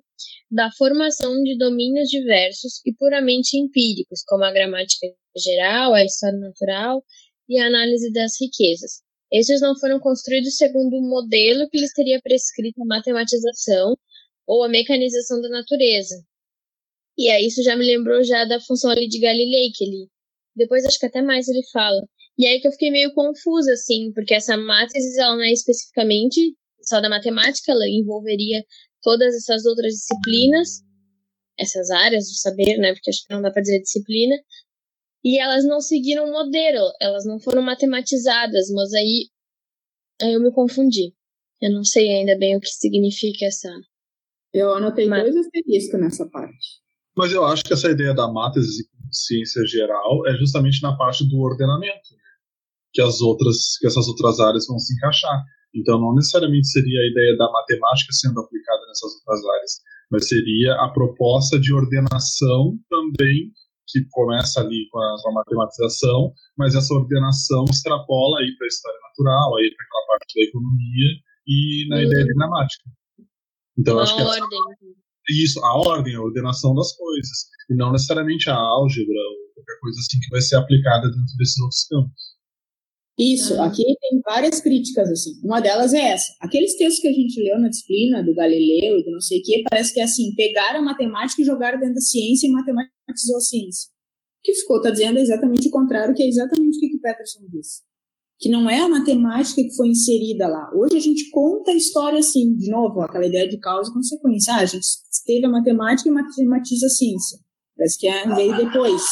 da 0.50 0.70
formação 0.72 1.42
de 1.42 1.56
domínios 1.56 2.10
diversos 2.10 2.82
e 2.84 2.92
puramente 2.92 3.56
empíricos, 3.56 4.22
como 4.26 4.44
a 4.44 4.52
gramática 4.52 5.06
geral, 5.34 5.94
a 5.94 6.04
história 6.04 6.38
natural 6.38 7.02
e 7.48 7.58
a 7.58 7.66
análise 7.66 8.12
das 8.12 8.32
riquezas. 8.38 9.00
Estes 9.32 9.62
não 9.62 9.74
foram 9.78 9.98
construídos 9.98 10.54
segundo 10.54 10.98
o 10.98 11.08
modelo 11.08 11.66
que 11.70 11.78
lhes 11.78 11.94
teria 11.94 12.20
prescrito 12.20 12.82
a 12.82 12.84
matematização 12.84 13.96
ou 14.46 14.64
a 14.64 14.68
mecanização 14.68 15.40
da 15.40 15.48
natureza, 15.48 16.22
e 17.20 17.28
aí 17.28 17.48
isso 17.48 17.62
já 17.62 17.76
me 17.76 17.84
lembrou 17.84 18.24
já 18.24 18.46
da 18.46 18.58
função 18.58 18.90
ali 18.90 19.06
de 19.06 19.20
Galilei, 19.20 19.70
que 19.74 19.84
ele. 19.84 20.08
Depois 20.56 20.86
acho 20.86 20.98
que 20.98 21.04
até 21.04 21.20
mais 21.20 21.46
ele 21.48 21.60
fala. 21.70 22.00
E 22.38 22.46
aí 22.46 22.58
que 22.58 22.66
eu 22.66 22.72
fiquei 22.72 22.90
meio 22.90 23.12
confusa, 23.12 23.74
assim, 23.74 24.10
porque 24.14 24.32
essa 24.32 24.56
matriz, 24.56 25.18
ela 25.18 25.36
não 25.36 25.42
é 25.42 25.52
especificamente 25.52 26.56
só 26.80 26.98
da 26.98 27.10
matemática, 27.10 27.72
ela 27.72 27.86
envolveria 27.86 28.64
todas 29.02 29.34
essas 29.36 29.66
outras 29.66 29.92
disciplinas, 29.92 30.80
essas 31.58 31.90
áreas 31.90 32.24
do 32.24 32.36
saber, 32.36 32.78
né? 32.78 32.94
Porque 32.94 33.10
acho 33.10 33.26
que 33.26 33.34
não 33.34 33.42
dá 33.42 33.50
para 33.50 33.60
dizer 33.60 33.82
disciplina. 33.82 34.36
E 35.22 35.38
elas 35.38 35.66
não 35.66 35.78
seguiram 35.78 36.24
o 36.24 36.32
modelo, 36.32 36.90
elas 37.02 37.26
não 37.26 37.38
foram 37.38 37.60
matematizadas, 37.60 38.70
mas 38.70 38.94
aí, 38.94 39.28
aí 40.22 40.32
eu 40.32 40.40
me 40.40 40.50
confundi. 40.50 41.12
Eu 41.60 41.70
não 41.70 41.84
sei 41.84 42.08
ainda 42.08 42.38
bem 42.38 42.56
o 42.56 42.60
que 42.60 42.68
significa 42.68 43.44
essa. 43.44 43.68
Eu 44.54 44.72
anotei 44.72 45.06
dois 45.06 45.36
asteriscos 45.36 46.00
nessa 46.00 46.26
parte. 46.30 46.80
Mas 47.16 47.32
eu 47.32 47.44
acho 47.44 47.64
que 47.64 47.72
essa 47.72 47.90
ideia 47.90 48.14
da 48.14 48.30
matriz 48.30 48.66
e 48.66 48.84
ciência 49.10 49.66
geral 49.66 50.26
é 50.26 50.36
justamente 50.36 50.82
na 50.82 50.96
parte 50.96 51.28
do 51.28 51.38
ordenamento, 51.40 52.14
né? 52.14 52.30
que 52.92 53.02
as 53.02 53.20
outras, 53.20 53.76
que 53.78 53.86
essas 53.86 54.08
outras 54.08 54.40
áreas 54.40 54.66
vão 54.66 54.78
se 54.78 54.94
encaixar. 54.94 55.44
Então, 55.74 56.00
não 56.00 56.14
necessariamente 56.14 56.68
seria 56.68 57.00
a 57.00 57.06
ideia 57.06 57.36
da 57.36 57.50
matemática 57.50 58.12
sendo 58.12 58.40
aplicada 58.40 58.80
nessas 58.86 59.12
outras 59.14 59.44
áreas, 59.44 59.72
mas 60.10 60.28
seria 60.28 60.74
a 60.74 60.88
proposta 60.92 61.58
de 61.58 61.72
ordenação 61.72 62.76
também, 62.88 63.52
que 63.86 64.04
começa 64.10 64.60
ali 64.60 64.88
com 64.90 64.98
a, 64.98 65.16
com 65.22 65.30
a 65.30 65.34
matematização, 65.34 66.32
mas 66.56 66.74
essa 66.74 66.94
ordenação 66.94 67.64
extrapola 67.70 68.40
aí 68.40 68.56
para 68.56 68.66
a 68.66 68.68
história 68.68 68.98
natural, 69.02 69.56
aí 69.56 69.74
para 69.74 69.86
aquela 69.86 70.06
parte 70.06 70.34
da 70.34 70.42
economia 70.48 71.08
e 71.46 71.88
na 71.88 71.96
uhum. 71.96 72.02
ideia 72.02 72.24
de 72.24 72.34
gramática. 72.34 72.90
Então, 73.78 73.98
acho 73.98 74.14
que 74.14 74.22
essa, 74.22 74.46
isso, 75.28 75.60
a 75.64 75.76
ordem, 75.76 76.14
a 76.14 76.22
ordenação 76.22 76.74
das 76.74 76.96
coisas, 76.96 77.46
e 77.70 77.74
não 77.74 77.92
necessariamente 77.92 78.48
a 78.50 78.54
álgebra 78.54 79.14
ou 79.14 79.54
qualquer 79.54 79.80
coisa 79.80 80.00
assim 80.00 80.18
que 80.20 80.30
vai 80.30 80.40
ser 80.40 80.56
aplicada 80.56 81.08
dentro 81.08 81.36
desses 81.38 81.60
outros 81.60 81.86
campos. 81.88 82.30
Isso, 83.18 83.60
aqui 83.60 83.84
tem 83.84 84.20
várias 84.24 84.60
críticas, 84.60 85.10
assim. 85.10 85.38
Uma 85.44 85.60
delas 85.60 85.92
é 85.92 86.12
essa. 86.12 86.32
Aqueles 86.40 86.76
textos 86.76 87.00
que 87.00 87.08
a 87.08 87.12
gente 87.12 87.38
leu 87.42 87.58
na 87.58 87.68
disciplina, 87.68 88.24
do 88.24 88.34
Galileu 88.34 88.98
e 88.98 89.04
do 89.04 89.10
não 89.10 89.20
sei 89.20 89.40
o 89.40 89.42
quê, 89.42 89.62
parece 89.68 89.92
que 89.92 90.00
é 90.00 90.04
assim, 90.04 90.34
pegaram 90.34 90.80
a 90.80 90.82
matemática 90.82 91.42
e 91.42 91.44
jogaram 91.44 91.78
dentro 91.78 91.96
da 91.96 92.00
ciência 92.00 92.46
e 92.46 92.50
matematizou 92.50 93.36
a 93.36 93.40
ciência. 93.40 93.90
O 93.90 94.42
que 94.42 94.54
ficou 94.54 94.78
está 94.78 94.90
dizendo 94.90 95.18
exatamente 95.18 95.68
o 95.68 95.70
contrário, 95.70 96.14
que 96.14 96.22
é 96.22 96.28
exatamente 96.28 96.78
o 96.78 96.80
que 96.80 96.96
o 96.96 97.00
Peterson 97.00 97.40
disse 97.50 97.89
que 98.40 98.48
não 98.48 98.70
é 98.70 98.80
a 98.80 98.88
matemática 98.88 99.62
que 99.62 99.76
foi 99.76 99.88
inserida 99.88 100.48
lá. 100.48 100.70
Hoje 100.74 100.96
a 100.96 101.00
gente 101.00 101.28
conta 101.28 101.72
a 101.72 101.74
história 101.74 102.18
assim, 102.18 102.56
de 102.56 102.70
novo, 102.70 103.02
aquela 103.02 103.26
ideia 103.26 103.46
de 103.46 103.58
causa 103.58 103.90
e 103.90 103.92
consequência. 103.92 104.54
Ah, 104.54 104.60
a 104.60 104.64
gente 104.64 104.86
teve 105.26 105.44
a 105.44 105.50
matemática 105.50 106.08
e 106.08 106.12
matematiza 106.12 106.86
a 106.86 106.88
ciência. 106.88 107.38
Parece 107.76 107.98
que 107.98 108.08
é, 108.08 108.26
veio 108.34 108.56
depois. 108.56 109.02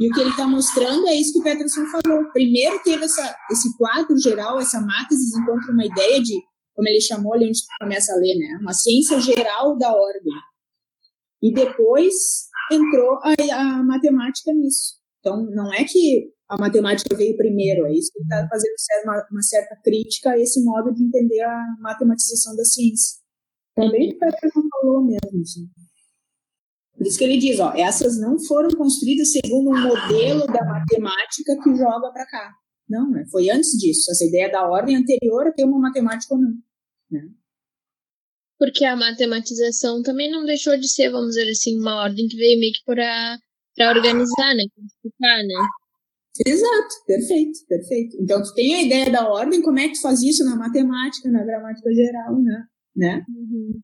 E 0.00 0.08
o 0.08 0.12
que 0.12 0.20
ele 0.20 0.30
está 0.30 0.48
mostrando 0.48 1.06
é 1.06 1.14
isso 1.14 1.32
que 1.32 1.38
o 1.38 1.42
Peterson 1.44 1.86
falou. 1.86 2.24
Primeiro 2.32 2.82
teve 2.82 3.04
essa, 3.04 3.36
esse 3.48 3.76
quadro 3.78 4.18
geral, 4.18 4.58
essa 4.58 4.80
matriz, 4.80 5.20
encontra 5.36 5.72
uma 5.72 5.86
ideia 5.86 6.20
de, 6.20 6.34
como 6.74 6.88
ele 6.88 7.00
chamou 7.00 7.32
ali 7.32 7.46
onde 7.46 7.60
começa 7.80 8.12
a 8.12 8.16
ler, 8.16 8.34
né? 8.36 8.58
Uma 8.60 8.72
ciência 8.72 9.20
geral 9.20 9.78
da 9.78 9.92
ordem. 9.92 10.32
E 11.40 11.54
depois 11.54 12.12
entrou 12.72 13.20
a, 13.22 13.34
a 13.54 13.82
matemática 13.84 14.52
nisso. 14.52 15.03
Então, 15.24 15.42
não 15.46 15.72
é 15.72 15.84
que 15.84 16.30
a 16.50 16.58
matemática 16.58 17.16
veio 17.16 17.34
primeiro, 17.34 17.86
é 17.86 17.92
isso 17.94 18.12
que 18.12 18.20
está 18.20 18.46
fazendo 18.46 18.74
uma, 19.04 19.26
uma, 19.30 19.42
certa 19.42 19.74
crítica 19.82 20.32
a 20.32 20.38
esse 20.38 20.62
modo 20.62 20.92
de 20.92 21.02
entender 21.02 21.40
a 21.40 21.64
matematização 21.80 22.54
da 22.54 22.62
ciência. 22.62 23.22
Também 23.74 24.12
o 24.12 24.18
Peterson 24.18 24.60
falou 24.70 25.02
mesmo, 25.02 25.40
assim. 25.40 25.66
Por 26.94 27.06
isso 27.06 27.16
que 27.16 27.24
ele 27.24 27.38
diz, 27.38 27.58
ó, 27.58 27.72
essas 27.74 28.20
não 28.20 28.38
foram 28.38 28.68
construídas 28.76 29.32
segundo 29.32 29.70
um 29.70 29.82
modelo 29.82 30.46
da 30.46 30.62
matemática 30.62 31.56
que 31.62 31.74
joga 31.74 32.12
para 32.12 32.26
cá. 32.26 32.52
Não, 32.86 33.10
né? 33.10 33.24
foi 33.30 33.48
antes 33.48 33.70
disso. 33.78 34.10
Essa 34.10 34.26
ideia 34.26 34.52
da 34.52 34.68
ordem 34.68 34.96
anterior 34.96 35.46
a 35.46 35.52
ter 35.52 35.64
uma 35.64 35.78
matemática 35.78 36.34
ou 36.34 36.40
não. 36.40 36.52
Né? 37.10 37.30
Porque 38.58 38.84
a 38.84 38.94
matematização 38.94 40.02
também 40.02 40.30
não 40.30 40.44
deixou 40.44 40.76
de 40.76 40.86
ser, 40.86 41.10
vamos 41.10 41.34
dizer 41.34 41.50
assim, 41.50 41.80
uma 41.80 42.02
ordem 42.02 42.28
que 42.28 42.36
veio 42.36 42.60
meio 42.60 42.74
que 42.74 42.84
para 42.84 43.38
organizar, 43.82 44.54
né? 44.54 44.64
Explicar, 44.84 45.42
né? 45.42 45.54
Exato, 46.46 46.94
perfeito, 47.06 47.58
perfeito. 47.68 48.16
Então, 48.20 48.42
tu 48.42 48.52
tem 48.54 48.74
a 48.74 48.82
ideia 48.82 49.10
da 49.10 49.28
ordem, 49.28 49.62
como 49.62 49.78
é 49.78 49.88
que 49.88 49.94
tu 49.94 50.02
faz 50.02 50.22
isso 50.22 50.44
na 50.44 50.56
matemática, 50.56 51.30
na 51.30 51.44
gramática 51.44 51.92
geral, 51.94 52.40
né? 52.42 52.64
né? 52.96 53.24
Uhum. 53.28 53.80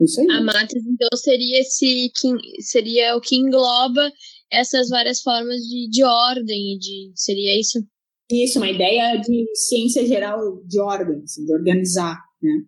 Isso 0.00 0.20
aí. 0.20 0.30
A 0.30 0.40
matriz, 0.42 0.84
então, 0.86 1.08
seria 1.16 1.60
esse 1.60 2.10
que, 2.14 2.62
seria 2.62 3.16
o 3.16 3.20
que 3.20 3.36
engloba 3.36 4.12
essas 4.50 4.88
várias 4.88 5.20
formas 5.20 5.60
de, 5.62 5.88
de 5.90 6.04
ordem, 6.04 6.78
de 6.78 7.12
seria 7.14 7.58
isso? 7.58 7.84
Isso, 8.30 8.58
uma 8.58 8.70
ideia 8.70 9.16
de 9.16 9.46
ciência 9.54 10.06
geral 10.06 10.62
de 10.64 10.80
ordem, 10.80 11.22
assim, 11.22 11.44
de 11.44 11.52
organizar, 11.52 12.18
né? 12.40 12.62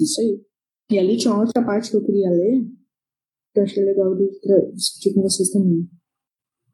Isso 0.00 0.20
aí. 0.20 0.40
E 0.90 0.98
ali 0.98 1.16
tinha 1.16 1.32
uma 1.32 1.44
outra 1.44 1.64
parte 1.64 1.90
que 1.90 1.96
eu 1.96 2.04
queria 2.04 2.30
ler, 2.30 2.62
que 3.58 3.60
eu 3.60 3.64
achei 3.64 3.84
legal 3.84 4.14
de 4.14 4.28
discutir 4.74 5.14
com 5.14 5.22
vocês 5.22 5.50
também. 5.50 5.88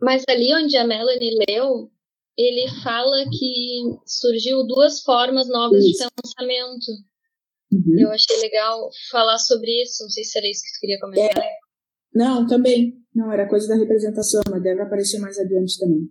Mas 0.00 0.22
ali 0.28 0.54
onde 0.54 0.76
a 0.76 0.86
Melanie 0.86 1.38
leu, 1.48 1.90
ele 2.36 2.68
fala 2.82 3.24
que 3.30 3.82
surgiu 4.06 4.66
duas 4.66 5.00
formas 5.00 5.48
novas 5.48 5.84
isso. 5.84 6.04
de 6.04 6.10
pensamento. 6.22 6.90
Uhum. 7.72 8.00
Eu 8.00 8.10
achei 8.10 8.38
legal 8.40 8.90
falar 9.10 9.38
sobre 9.38 9.82
isso. 9.82 10.02
Não 10.02 10.10
sei 10.10 10.24
se 10.24 10.38
era 10.38 10.48
isso 10.48 10.62
que 10.62 10.68
você 10.68 10.80
queria 10.80 11.00
comentar. 11.00 11.42
É. 11.42 11.50
Não, 12.14 12.46
também. 12.46 13.02
Não, 13.14 13.32
era 13.32 13.48
coisa 13.48 13.68
da 13.68 13.76
representação, 13.76 14.42
mas 14.50 14.62
deve 14.62 14.82
aparecer 14.82 15.18
mais 15.20 15.38
adiante 15.38 15.78
também. 15.78 16.10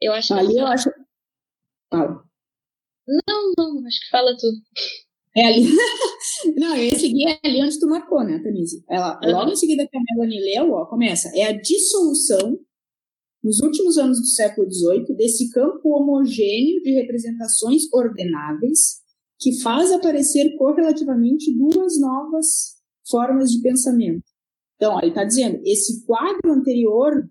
Eu 0.00 0.12
acho 0.12 0.34
Ali 0.34 0.54
que... 0.54 0.58
eu 0.58 0.66
acho. 0.66 0.90
Fala. 1.90 2.24
Não, 3.06 3.52
não, 3.56 3.86
acho 3.86 4.00
que 4.00 4.10
fala 4.10 4.36
tudo. 4.36 4.56
É 5.36 5.46
ali. 5.46 5.62
não, 6.56 6.76
eu 6.76 6.84
ia 6.84 6.98
seguir 6.98 7.38
ali 7.44 7.62
onde 7.62 7.78
tu 7.78 7.86
marcou, 7.86 8.24
né, 8.24 8.40
Tanise? 8.42 8.82
Ela, 8.88 9.18
uhum. 9.22 9.30
Logo 9.30 9.50
em 9.52 9.56
seguida 9.56 9.86
que 9.86 9.96
a 9.96 10.00
Melanie 10.00 10.40
leu, 10.40 10.72
ó, 10.72 10.86
começa. 10.86 11.30
É 11.34 11.44
a 11.44 11.52
dissolução, 11.52 12.58
nos 13.42 13.60
últimos 13.60 13.96
anos 13.96 14.18
do 14.18 14.26
século 14.26 14.70
XVIII, 14.70 15.16
desse 15.16 15.50
campo 15.50 15.88
homogêneo 15.90 16.82
de 16.82 16.92
representações 16.92 17.82
ordenáveis 17.92 19.00
que 19.38 19.60
faz 19.62 19.90
aparecer 19.90 20.54
correlativamente 20.56 21.56
duas 21.56 21.98
novas 21.98 22.76
formas 23.08 23.50
de 23.50 23.62
pensamento. 23.62 24.24
Então, 24.76 24.94
ó, 24.94 24.98
ele 25.00 25.08
está 25.08 25.24
dizendo, 25.24 25.60
esse 25.64 26.04
quadro 26.04 26.52
anterior, 26.52 27.28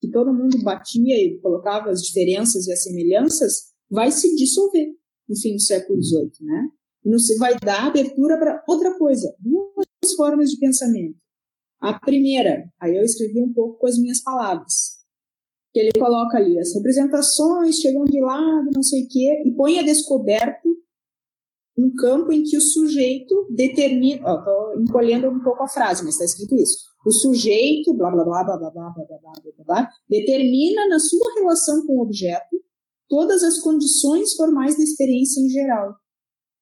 que 0.00 0.10
todo 0.10 0.34
mundo 0.34 0.62
batia 0.62 1.16
e 1.16 1.38
colocava 1.40 1.90
as 1.90 2.02
diferenças 2.02 2.66
e 2.66 2.72
as 2.72 2.82
semelhanças, 2.82 3.72
vai 3.90 4.10
se 4.10 4.34
dissolver 4.36 4.88
no 5.28 5.36
fim 5.36 5.54
do 5.54 5.60
século 5.60 6.02
XVIII, 6.02 6.46
né? 6.46 6.68
E 7.04 7.38
vai 7.38 7.56
dar 7.58 7.86
abertura 7.86 8.38
para 8.38 8.62
outra 8.68 8.96
coisa, 8.96 9.34
duas 9.40 10.14
formas 10.16 10.50
de 10.50 10.58
pensamento. 10.58 11.16
A 11.80 11.98
primeira, 11.98 12.64
aí 12.80 12.96
eu 12.96 13.02
escrevi 13.02 13.40
um 13.40 13.52
pouco 13.52 13.78
com 13.78 13.86
as 13.86 13.98
minhas 13.98 14.22
palavras, 14.22 15.00
que 15.72 15.80
ele 15.80 15.92
coloca 15.98 16.36
ali, 16.36 16.58
as 16.58 16.72
representações 16.74 17.76
chegam 17.76 18.04
de 18.04 18.20
lado, 18.20 18.70
não 18.72 18.82
sei 18.82 19.02
o 19.02 19.08
quê, 19.08 19.42
e 19.44 19.50
põe 19.50 19.80
a 19.80 19.82
descoberto 19.82 20.68
um 21.76 21.92
campo 21.94 22.32
em 22.32 22.42
que 22.42 22.56
o 22.56 22.60
sujeito 22.60 23.46
determina, 23.50 24.22
tô 24.44 24.80
encolhendo 24.80 25.28
um 25.28 25.42
pouco 25.42 25.62
a 25.62 25.68
frase, 25.68 26.04
mas 26.04 26.14
está 26.14 26.24
escrito 26.24 26.54
isso. 26.54 26.84
O 27.04 27.10
sujeito, 27.10 27.94
blá 27.94 28.10
blá 28.10 28.24
blá 28.24 28.44
blá 28.44 28.56
blá 28.58 28.70
blá 28.70 28.90
blá 28.90 29.06
blá 29.06 29.32
blá 29.42 29.64
blá, 29.64 29.88
determina 30.08 30.86
na 30.88 31.00
sua 31.00 31.34
relação 31.34 31.84
com 31.86 31.96
o 31.96 32.02
objeto 32.02 32.62
todas 33.08 33.42
as 33.42 33.58
condições 33.58 34.34
formais 34.34 34.76
da 34.76 34.82
experiência 34.82 35.40
em 35.40 35.48
geral. 35.48 35.96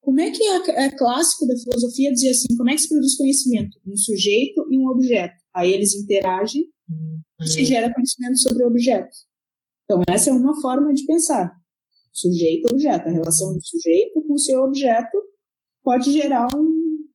Como 0.01 0.19
é 0.19 0.31
que 0.31 0.43
é, 0.43 0.85
é 0.85 0.89
clássico 0.91 1.47
da 1.47 1.55
filosofia 1.55 2.11
dizer 2.11 2.31
assim, 2.31 2.55
como 2.57 2.69
é 2.69 2.73
que 2.73 2.81
se 2.81 2.89
produz 2.89 3.15
conhecimento? 3.15 3.79
Um 3.85 3.95
sujeito 3.95 4.67
e 4.69 4.77
um 4.77 4.87
objeto. 4.87 5.35
Aí 5.53 5.71
eles 5.71 5.95
interagem 5.95 6.67
e 7.39 7.47
se 7.47 7.63
gera 7.63 7.93
conhecimento 7.93 8.37
sobre 8.39 8.63
o 8.63 8.67
objeto. 8.67 9.15
Então 9.85 10.01
essa 10.09 10.29
é 10.29 10.33
uma 10.33 10.59
forma 10.59 10.93
de 10.93 11.05
pensar 11.05 11.61
sujeito 12.11 12.71
objeto. 12.71 13.07
A 13.07 13.11
relação 13.11 13.53
do 13.53 13.65
sujeito 13.65 14.21
com 14.21 14.33
o 14.33 14.39
seu 14.39 14.61
objeto 14.61 15.17
pode 15.83 16.11
gerar 16.11 16.47
um, 16.55 17.05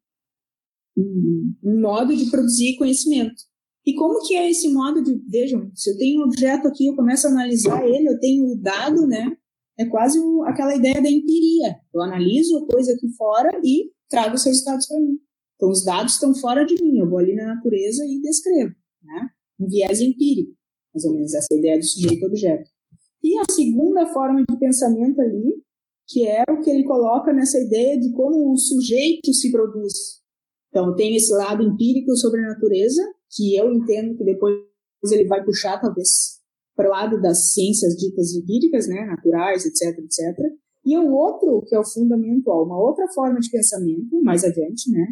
um, 0.96 1.55
um, 1.62 1.81
modo 1.81 2.16
de 2.16 2.31
produzir 2.31 2.77
conhecimento. 2.77 3.42
E 3.85 3.94
como 3.94 4.27
que 4.27 4.35
é 4.35 4.51
esse 4.51 4.68
modo 4.72 5.03
de, 5.03 5.14
vejam, 5.29 5.70
se 5.75 5.90
eu 5.90 5.96
tenho 5.96 6.20
um 6.20 6.25
objeto 6.25 6.66
aqui, 6.66 6.87
eu 6.87 6.96
começo 6.96 7.27
a 7.27 7.31
analisar 7.31 7.87
ele, 7.87 8.09
eu 8.09 8.18
tenho 8.18 8.46
o 8.46 8.57
dado, 8.57 9.07
né? 9.07 9.37
É 9.79 9.87
quase 9.87 10.19
aquela 10.47 10.75
ideia 10.75 11.03
da 11.03 11.11
empiria. 11.11 11.77
Eu 11.93 12.03
analiso 12.03 12.59
a 12.59 12.67
coisa 12.67 12.93
aqui 12.93 13.09
fora 13.17 13.61
e 13.62 13.91
trago 14.09 14.35
os 14.35 14.45
resultados 14.45 14.87
para 14.87 15.01
mim. 15.01 15.19
Então, 15.57 15.71
os 15.71 15.85
dados 15.85 16.15
estão 16.15 16.35
fora 16.35 16.65
de 16.65 16.75
mim, 16.83 16.99
eu 16.99 17.09
vou 17.09 17.19
ali 17.19 17.35
na 17.35 17.55
natureza 17.55 18.05
e 18.05 18.21
descrevo, 18.21 18.75
né? 19.03 19.31
Um 19.59 19.67
viés 19.67 20.01
empírico, 20.01 20.53
mais 20.95 21.05
ou 21.07 21.12
menos 21.12 21.35
essa 21.35 21.55
ideia 21.55 21.79
do 21.79 21.85
sujeito-objeto. 21.85 22.71
E 23.25 23.39
a 23.39 23.45
segunda 23.51 24.07
forma 24.12 24.45
de 24.49 24.59
pensamento 24.59 25.21
ali, 25.21 25.62
que 26.07 26.27
é 26.27 26.45
o 26.51 26.61
que 26.61 26.71
ele 26.71 26.85
coloca 26.85 27.33
nessa 27.33 27.59
ideia 27.59 27.99
de 27.99 28.12
como 28.12 28.53
o 28.53 28.57
sujeito 28.57 29.33
se 29.33 29.51
produz. 29.51 30.21
Então, 30.69 30.95
tem 30.95 31.17
esse 31.17 31.33
lado 31.33 31.62
empírico 31.62 32.15
sobre 32.17 32.41
a 32.41 32.49
natureza, 32.49 33.03
que 33.35 33.57
eu 33.57 33.73
entendo 33.73 34.17
que 34.17 34.25
depois 34.25 34.57
ele 35.11 35.27
vai 35.27 35.43
puxar, 35.43 35.81
talvez, 35.81 36.36
para 36.77 36.89
o 36.89 36.93
lado 36.93 37.21
das 37.21 37.53
ciências 37.53 37.97
ditas 37.97 38.35
empíricas, 38.35 38.87
né, 38.87 39.07
naturais, 39.07 39.65
etc, 39.65 39.99
etc. 39.99 40.39
E 40.85 40.97
o 40.97 41.11
outro, 41.12 41.62
que 41.67 41.75
é 41.75 41.79
o 41.81 41.85
fundamental, 41.85 42.65
uma 42.65 42.79
outra 42.79 43.07
forma 43.12 43.41
de 43.41 43.51
pensamento, 43.51 44.23
mais 44.23 44.45
adiante, 44.45 44.91
né, 44.91 45.07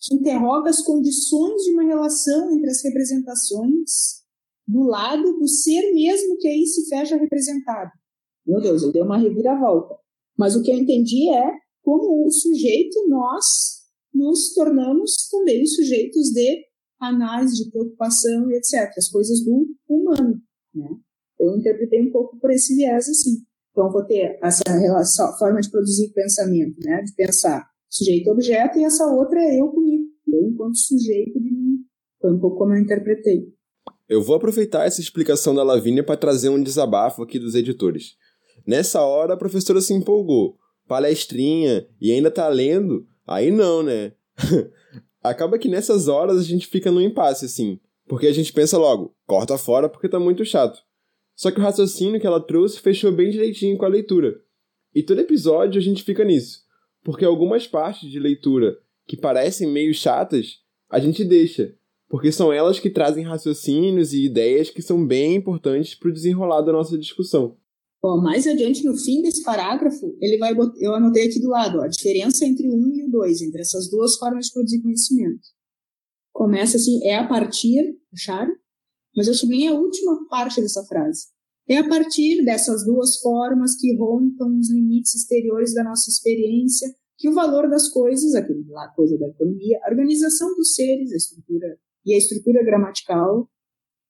que 0.00 0.14
interroga 0.14 0.68
as 0.68 0.82
condições 0.82 1.62
de 1.62 1.72
uma 1.72 1.84
relação 1.84 2.50
entre 2.50 2.68
as 2.68 2.82
representações 2.84 4.26
do 4.66 4.82
lado 4.82 5.38
do 5.38 5.48
ser 5.48 5.92
mesmo 5.92 6.36
que 6.38 6.48
aí 6.48 6.66
se 6.66 6.88
fecha 6.88 7.16
representado. 7.16 7.90
Meu 8.44 8.60
Deus, 8.60 8.82
eu 8.82 8.92
dei 8.92 9.02
uma 9.02 9.16
reviravolta. 9.16 9.94
Mas 10.36 10.54
o 10.54 10.62
que 10.62 10.70
eu 10.70 10.76
entendi 10.76 11.30
é 11.30 11.52
como 11.82 12.26
o 12.26 12.30
sujeito, 12.30 13.08
nós 13.08 13.44
nos 14.12 14.52
tornamos 14.54 15.28
também 15.30 15.64
sujeitos 15.64 16.30
de 16.30 16.64
análise, 17.00 17.62
de 17.62 17.70
preocupação 17.70 18.50
e 18.50 18.56
etc. 18.56 18.90
As 18.96 19.08
coisas 19.08 19.44
do 19.44 19.68
humano. 19.88 20.40
Né? 20.76 20.88
Eu 21.38 21.56
interpretei 21.56 22.02
um 22.02 22.10
pouco 22.10 22.38
por 22.38 22.50
esse 22.50 22.74
viés 22.74 23.08
assim. 23.08 23.42
Então, 23.70 23.92
vou 23.92 24.04
ter 24.04 24.38
essa 24.42 24.62
relação, 24.68 25.36
forma 25.38 25.60
de 25.60 25.70
produzir 25.70 26.12
pensamento, 26.12 26.76
né? 26.82 27.02
de 27.02 27.14
pensar 27.14 27.66
sujeito-objeto, 27.88 28.78
e 28.78 28.84
essa 28.84 29.06
outra 29.06 29.40
é 29.40 29.60
eu 29.60 29.68
comigo, 29.68 30.04
eu 30.26 30.48
enquanto 30.48 30.76
sujeito 30.76 31.40
de 31.40 31.50
mim. 31.50 31.78
Foi 32.20 32.32
um 32.32 32.38
pouco 32.38 32.58
como 32.58 32.74
eu 32.74 32.80
interpretei. 32.80 33.52
Eu 34.08 34.22
vou 34.22 34.36
aproveitar 34.36 34.86
essa 34.86 35.00
explicação 35.00 35.54
da 35.54 35.62
Lavínia 35.62 36.02
para 36.02 36.16
trazer 36.16 36.48
um 36.48 36.62
desabafo 36.62 37.22
aqui 37.22 37.38
dos 37.38 37.54
editores. 37.54 38.16
Nessa 38.66 39.02
hora 39.02 39.34
a 39.34 39.36
professora 39.36 39.80
se 39.80 39.92
empolgou, 39.92 40.56
palestrinha 40.86 41.86
e 42.00 42.12
ainda 42.12 42.30
tá 42.30 42.48
lendo? 42.48 43.06
Aí 43.26 43.50
não, 43.50 43.82
né? 43.82 44.12
Acaba 45.22 45.58
que 45.58 45.68
nessas 45.68 46.06
horas 46.08 46.38
a 46.38 46.42
gente 46.42 46.66
fica 46.66 46.90
no 46.90 47.00
impasse 47.00 47.44
assim, 47.44 47.80
porque 48.06 48.26
a 48.26 48.32
gente 48.32 48.52
pensa 48.52 48.78
logo, 48.78 49.14
corta 49.26 49.58
fora 49.58 49.88
porque 49.88 50.08
tá 50.08 50.18
muito 50.18 50.44
chato. 50.44 50.78
Só 51.34 51.50
que 51.50 51.60
o 51.60 51.62
raciocínio 51.62 52.20
que 52.20 52.26
ela 52.26 52.40
trouxe 52.40 52.80
fechou 52.80 53.12
bem 53.12 53.30
direitinho 53.30 53.76
com 53.76 53.84
a 53.84 53.88
leitura. 53.88 54.40
E 54.94 55.02
todo 55.02 55.20
episódio 55.20 55.78
a 55.78 55.84
gente 55.84 56.02
fica 56.02 56.24
nisso, 56.24 56.62
porque 57.04 57.24
algumas 57.24 57.66
partes 57.66 58.10
de 58.10 58.18
leitura 58.18 58.78
que 59.06 59.16
parecem 59.16 59.68
meio 59.68 59.92
chatas, 59.92 60.60
a 60.90 60.98
gente 60.98 61.24
deixa, 61.24 61.74
porque 62.08 62.32
são 62.32 62.52
elas 62.52 62.78
que 62.78 62.88
trazem 62.88 63.24
raciocínios 63.24 64.12
e 64.12 64.24
ideias 64.24 64.70
que 64.70 64.80
são 64.80 65.06
bem 65.06 65.34
importantes 65.34 65.94
para 65.94 66.08
o 66.08 66.12
desenrolar 66.12 66.62
da 66.62 66.72
nossa 66.72 66.96
discussão. 66.96 67.56
Bom, 68.02 68.20
mais 68.20 68.46
adiante, 68.46 68.84
no 68.84 68.96
fim 68.96 69.20
desse 69.20 69.42
parágrafo, 69.42 70.16
ele 70.20 70.38
vai 70.38 70.54
eu 70.78 70.94
anotei 70.94 71.26
aqui 71.26 71.40
do 71.40 71.48
lado 71.48 71.78
ó, 71.78 71.82
a 71.82 71.88
diferença 71.88 72.46
entre 72.46 72.68
o 72.68 72.74
1 72.74 72.94
e 72.94 73.04
o 73.04 73.10
2, 73.10 73.42
entre 73.42 73.60
essas 73.60 73.90
duas 73.90 74.16
formas 74.16 74.46
de 74.46 74.52
produzir 74.52 74.80
conhecimento. 74.80 75.55
Começa 76.36 76.76
assim, 76.76 77.02
é 77.02 77.16
a 77.16 77.26
partir, 77.26 77.98
acharam? 78.12 78.54
Mas 79.16 79.26
eu 79.26 79.32
sublinhei 79.32 79.68
a 79.68 79.74
última 79.74 80.28
parte 80.28 80.60
dessa 80.60 80.84
frase. 80.84 81.28
É 81.66 81.78
a 81.78 81.88
partir 81.88 82.44
dessas 82.44 82.84
duas 82.84 83.18
formas 83.20 83.74
que 83.80 83.96
rompam 83.96 84.58
os 84.58 84.70
limites 84.70 85.14
exteriores 85.14 85.72
da 85.72 85.82
nossa 85.82 86.10
experiência 86.10 86.94
que 87.16 87.26
o 87.26 87.32
valor 87.32 87.70
das 87.70 87.88
coisas, 87.88 88.34
aquilo 88.34 88.62
lá, 88.68 88.86
coisa 88.88 89.16
da 89.16 89.28
economia, 89.28 89.80
a 89.82 89.88
organização 89.88 90.54
dos 90.56 90.74
seres, 90.74 91.10
a 91.10 91.16
estrutura 91.16 91.78
e 92.04 92.12
a 92.12 92.18
estrutura 92.18 92.62
gramatical 92.62 93.48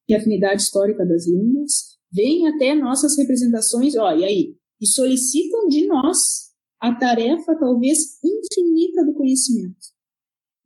e 0.08 0.14
a 0.14 0.18
afinidade 0.18 0.62
histórica 0.62 1.06
das 1.06 1.28
línguas 1.28 1.96
vêm 2.12 2.48
até 2.48 2.74
nossas 2.74 3.16
representações, 3.16 3.94
ó, 3.94 4.12
e 4.12 4.24
aí? 4.24 4.56
E 4.80 4.86
solicitam 4.88 5.68
de 5.68 5.86
nós 5.86 6.50
a 6.80 6.92
tarefa 6.92 7.54
talvez 7.56 8.18
infinita 8.24 9.04
do 9.04 9.14
conhecimento. 9.14 9.94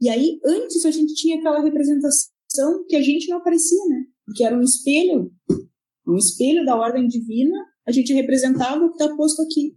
E 0.01 0.09
aí, 0.09 0.41
antes 0.45 0.85
a 0.87 0.91
gente 0.91 1.15
tinha 1.15 1.39
aquela 1.39 1.63
representação 1.63 2.85
que 2.89 2.97
a 2.97 3.03
gente 3.03 3.29
não 3.29 3.39
aparecia, 3.39 3.85
né? 3.87 4.05
Porque 4.25 4.45
era 4.45 4.57
um 4.57 4.63
espelho, 4.63 5.31
um 6.07 6.17
espelho 6.17 6.65
da 6.65 6.77
ordem 6.77 7.07
divina, 7.07 7.57
a 7.87 7.93
gente 7.93 8.13
representava 8.13 8.85
o 8.85 8.93
que 8.93 9.03
está 9.03 9.15
posto 9.15 9.43
aqui. 9.43 9.77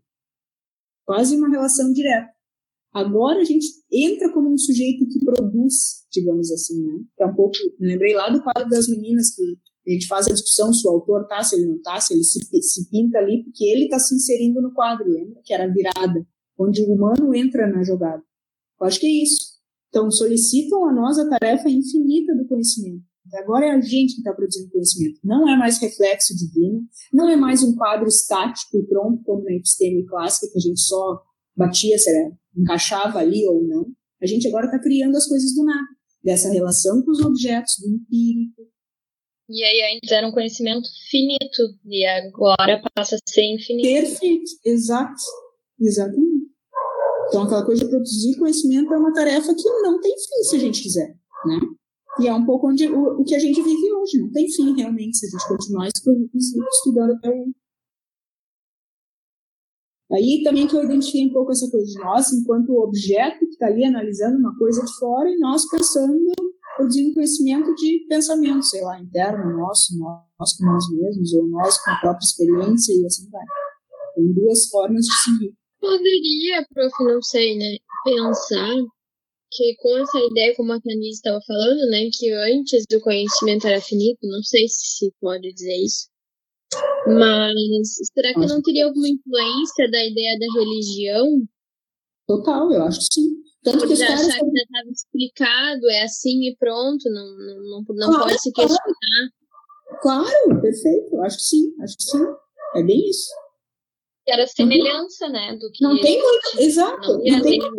Quase 1.06 1.36
uma 1.36 1.50
relação 1.50 1.92
direta. 1.92 2.32
Agora 2.94 3.42
a 3.42 3.44
gente 3.44 3.66
entra 3.92 4.32
como 4.32 4.54
um 4.54 4.58
sujeito 4.58 5.08
que 5.08 5.26
produz, 5.26 6.06
digamos 6.12 6.52
assim, 6.52 6.82
né? 6.84 7.04
Que 7.18 7.24
é 7.24 7.26
um 7.26 7.36
pouco, 7.36 7.58
lembrei 7.80 8.14
lá 8.14 8.30
do 8.30 8.42
quadro 8.42 8.70
das 8.70 8.88
meninas 8.88 9.36
que 9.36 9.42
a 9.86 9.92
gente 9.92 10.08
faz 10.08 10.28
a 10.28 10.32
discussão 10.32 10.72
se 10.72 10.88
o 10.88 10.92
autor 10.92 11.28
tá, 11.28 11.44
se 11.44 11.56
ele 11.56 11.66
não 11.66 11.82
tá, 11.82 12.00
se 12.00 12.14
ele 12.14 12.24
se, 12.24 12.40
se 12.62 12.90
pinta 12.90 13.18
ali, 13.18 13.44
porque 13.44 13.66
ele 13.66 13.86
está 13.86 14.00
se 14.00 14.16
inserindo 14.16 14.62
no 14.62 14.74
quadro, 14.74 15.10
lembra? 15.10 15.42
Que 15.44 15.54
era 15.54 15.66
a 15.66 15.68
virada, 15.68 16.26
onde 16.58 16.84
o 16.84 16.94
humano 16.94 17.34
entra 17.34 17.68
na 17.68 17.84
jogada. 17.84 18.24
Eu 18.80 18.88
acho 18.88 19.00
que 19.00 19.08
é 19.08 19.24
isso. 19.24 19.53
Então, 19.94 20.10
solicitam 20.10 20.90
a 20.90 20.92
nós 20.92 21.20
a 21.20 21.30
tarefa 21.30 21.70
infinita 21.70 22.34
do 22.36 22.48
conhecimento. 22.48 23.04
Agora 23.36 23.68
é 23.68 23.72
a 23.74 23.80
gente 23.80 24.16
que 24.16 24.22
está 24.22 24.34
produzindo 24.34 24.72
conhecimento. 24.72 25.20
Não 25.24 25.48
é 25.48 25.56
mais 25.56 25.80
reflexo 25.80 26.36
divino, 26.36 26.82
não 27.14 27.30
é 27.30 27.36
mais 27.36 27.62
um 27.62 27.76
quadro 27.76 28.08
estático 28.08 28.76
e 28.76 28.88
pronto, 28.88 29.24
como 29.24 29.44
na 29.44 29.54
episteme 29.54 30.04
clássica, 30.08 30.52
que 30.52 30.58
a 30.58 30.62
gente 30.62 30.82
só 30.82 31.22
batia, 31.56 31.96
será, 32.00 32.32
encaixava 32.58 33.20
ali 33.20 33.48
ou 33.48 33.64
não. 33.68 33.86
A 34.20 34.26
gente 34.26 34.48
agora 34.48 34.66
está 34.66 34.80
criando 34.80 35.16
as 35.16 35.28
coisas 35.28 35.54
do 35.54 35.64
nada, 35.64 35.88
dessa 36.24 36.52
relação 36.52 37.04
com 37.04 37.12
os 37.12 37.20
objetos, 37.20 37.76
do 37.80 37.94
empírico. 37.94 38.64
E 39.48 39.64
aí 39.64 39.96
antes 39.96 40.12
era 40.12 40.28
um 40.28 40.32
conhecimento 40.32 40.88
finito, 41.12 41.62
e 41.86 42.04
agora 42.04 42.82
passa 42.96 43.16
a 43.16 43.20
ser 43.30 43.44
infinito. 43.44 43.88
Perfeito, 43.88 44.52
exato, 44.66 45.22
exatamente. 45.80 46.33
Então 47.28 47.44
aquela 47.44 47.66
coisa 47.66 47.84
de 47.84 47.90
produzir 47.90 48.38
conhecimento 48.38 48.94
é 48.94 48.98
uma 48.98 49.14
tarefa 49.14 49.54
que 49.54 49.70
não 49.82 50.00
tem 50.00 50.12
fim 50.12 50.44
se 50.44 50.56
a 50.56 50.60
gente 50.60 50.82
quiser, 50.82 51.16
né? 51.46 51.60
E 52.20 52.28
é 52.28 52.34
um 52.34 52.46
pouco 52.46 52.70
onde, 52.70 52.88
o, 52.88 53.22
o 53.22 53.24
que 53.24 53.34
a 53.34 53.40
gente 53.40 53.62
vive 53.62 53.94
hoje, 53.94 54.20
não 54.20 54.32
tem 54.32 54.48
fim 54.50 54.76
realmente 54.76 55.18
se 55.18 55.26
a 55.26 55.30
gente 55.30 55.48
continuar 55.48 55.88
estudando 55.88 57.12
até 57.14 57.30
o, 57.30 57.52
Aí 60.14 60.44
também 60.44 60.68
que 60.68 60.76
eu 60.76 60.84
identifiquei 60.84 61.26
um 61.26 61.34
pouco 61.34 61.52
essa 61.52 61.70
coisa 61.72 61.88
de 61.88 61.98
nós, 62.00 62.32
enquanto 62.32 62.78
objeto 62.78 63.40
que 63.40 63.54
está 63.54 63.66
ali 63.66 63.84
analisando 63.84 64.38
uma 64.38 64.56
coisa 64.60 64.84
de 64.84 64.94
fora 65.00 65.28
e 65.28 65.40
nós 65.40 65.68
pensando, 65.70 66.32
produzindo 66.78 67.16
conhecimento 67.16 67.74
de 67.74 68.06
pensamento, 68.08 68.64
sei 68.64 68.82
lá, 68.84 69.00
interno 69.00 69.58
nosso, 69.58 69.98
nós 69.98 70.56
com 70.56 70.66
nós 70.66 70.86
mesmos, 70.92 71.34
ou 71.34 71.48
nós 71.48 71.84
com 71.84 71.90
a 71.90 71.96
própria 71.96 72.26
experiência 72.26 72.94
e 72.94 73.06
assim 73.08 73.28
vai. 73.32 73.46
Tem 74.16 74.32
duas 74.34 74.68
formas 74.68 75.04
de 75.04 75.24
seguir. 75.24 75.56
Poderia, 75.84 76.66
prof, 76.74 76.94
não 77.04 77.22
sei, 77.22 77.58
né, 77.58 77.76
pensar 78.06 78.74
que 79.52 79.76
com 79.80 79.98
essa 79.98 80.18
ideia, 80.18 80.56
como 80.56 80.72
a 80.72 80.80
Tanise 80.80 81.18
estava 81.18 81.42
falando, 81.46 81.90
né, 81.90 82.10
que 82.14 82.32
antes 82.32 82.86
o 82.96 83.02
conhecimento 83.02 83.68
era 83.68 83.82
finito, 83.82 84.20
não 84.24 84.42
sei 84.44 84.66
se 84.70 85.14
pode 85.20 85.52
dizer 85.52 85.76
isso, 85.76 86.08
mas 87.06 87.54
será 88.14 88.34
que 88.34 88.48
não 88.48 88.62
teria 88.62 88.86
alguma 88.86 89.10
influência 89.10 89.92
da 89.92 90.06
ideia 90.06 90.40
da 90.40 90.60
religião? 90.62 91.28
Total, 92.28 92.72
eu 92.72 92.84
acho 92.84 93.00
que 93.00 93.16
sim. 93.16 93.30
Tanto 93.62 93.86
que 93.86 93.94
os 93.94 94.00
caras 94.00 94.22
achar 94.22 94.40
que 94.40 94.46
já 94.46 94.64
estava 94.64 94.90
explicado, 94.90 95.90
é 95.90 96.04
assim 96.04 96.48
e 96.48 96.56
pronto, 96.56 97.10
não, 97.10 97.38
não, 97.38 97.84
não, 97.90 98.10
claro, 98.10 98.24
pode 98.24 98.42
se 98.42 98.54
questionar. 98.54 99.30
Claro, 100.02 100.62
perfeito, 100.62 101.20
acho 101.20 101.38
que 101.38 101.44
sim, 101.44 101.76
acho 101.82 101.98
que 101.98 102.04
sim. 102.04 102.26
É 102.76 102.84
bem 102.84 103.10
isso. 103.10 103.43
Era 104.28 104.48
semelhança, 104.48 105.26
uhum. 105.26 105.32
né? 105.32 105.58
Do 105.58 105.70
que 105.72 105.84
não 105.84 106.00
tem 106.00 106.22
muito, 106.22 106.60
exato. 106.60 107.08
Não, 107.08 107.18
não 107.18 107.42
tem 107.42 107.60
muito 107.60 107.76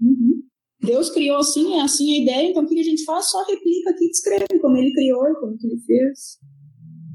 uhum. 0.00 0.42
Deus 0.80 1.10
criou 1.10 1.38
assim, 1.38 1.78
é 1.78 1.82
assim 1.82 2.12
a 2.14 2.22
ideia, 2.22 2.50
então 2.50 2.64
o 2.64 2.68
que 2.68 2.78
a 2.78 2.84
gente 2.84 3.04
faz? 3.04 3.30
Só 3.30 3.42
replica 3.44 3.90
aqui, 3.90 4.08
descreve 4.08 4.60
como 4.60 4.76
ele 4.76 4.92
criou 4.92 5.22
como 5.40 5.56
que 5.56 5.66
ele 5.66 5.80
fez 5.80 6.38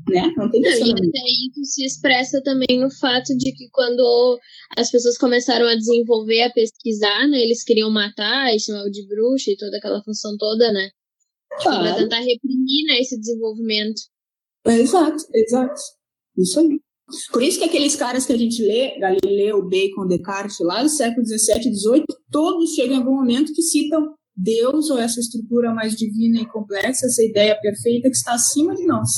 né? 0.09 0.33
Não 0.35 0.49
tem 0.49 0.61
não, 0.61 0.69
E 0.69 0.91
até 0.91 1.19
isso 1.49 1.63
se 1.63 1.85
expressa 1.85 2.41
também 2.43 2.79
no 2.79 2.89
fato 2.91 3.35
de 3.37 3.51
que 3.53 3.69
quando 3.71 4.39
as 4.77 4.91
pessoas 4.91 5.17
começaram 5.17 5.65
a 5.65 5.75
desenvolver, 5.75 6.43
a 6.43 6.51
pesquisar, 6.51 7.27
né? 7.27 7.39
Eles 7.39 7.63
queriam 7.63 7.89
matar 7.89 8.53
e 8.53 8.59
chamar 8.59 8.89
de 8.89 9.07
bruxa 9.07 9.51
e 9.51 9.57
toda 9.57 9.77
aquela 9.77 10.03
função 10.03 10.35
toda, 10.37 10.71
né? 10.71 10.89
Claro. 11.61 11.83
Pra 11.83 11.95
tentar 11.95 12.19
reprimir 12.19 12.85
né, 12.87 12.99
esse 12.99 13.17
desenvolvimento. 13.19 14.01
exato, 14.67 15.23
exato. 15.33 15.81
Isso 16.37 16.59
aí. 16.59 16.79
Por 17.31 17.43
isso 17.43 17.59
que 17.59 17.65
aqueles 17.65 17.95
caras 17.95 18.25
que 18.25 18.33
a 18.33 18.37
gente 18.37 18.61
lê, 18.61 18.97
Galileu, 18.97 19.67
Bacon, 19.67 20.07
Descartes, 20.07 20.57
lá 20.61 20.81
do 20.81 20.89
século 20.89 21.25
XVII 21.25 21.69
e 21.69 21.75
XVIII, 21.75 22.05
todos 22.31 22.73
chegam 22.73 22.95
em 22.95 22.99
algum 22.99 23.15
momento 23.15 23.53
que 23.53 23.61
citam 23.61 24.13
Deus 24.35 24.89
ou 24.89 24.97
essa 24.97 25.19
estrutura 25.19 25.73
mais 25.73 25.95
divina 25.95 26.41
e 26.41 26.47
complexa, 26.47 27.05
essa 27.05 27.23
ideia 27.23 27.59
perfeita 27.59 28.09
que 28.09 28.15
está 28.15 28.33
acima 28.33 28.73
de 28.73 28.85
nós. 28.85 29.09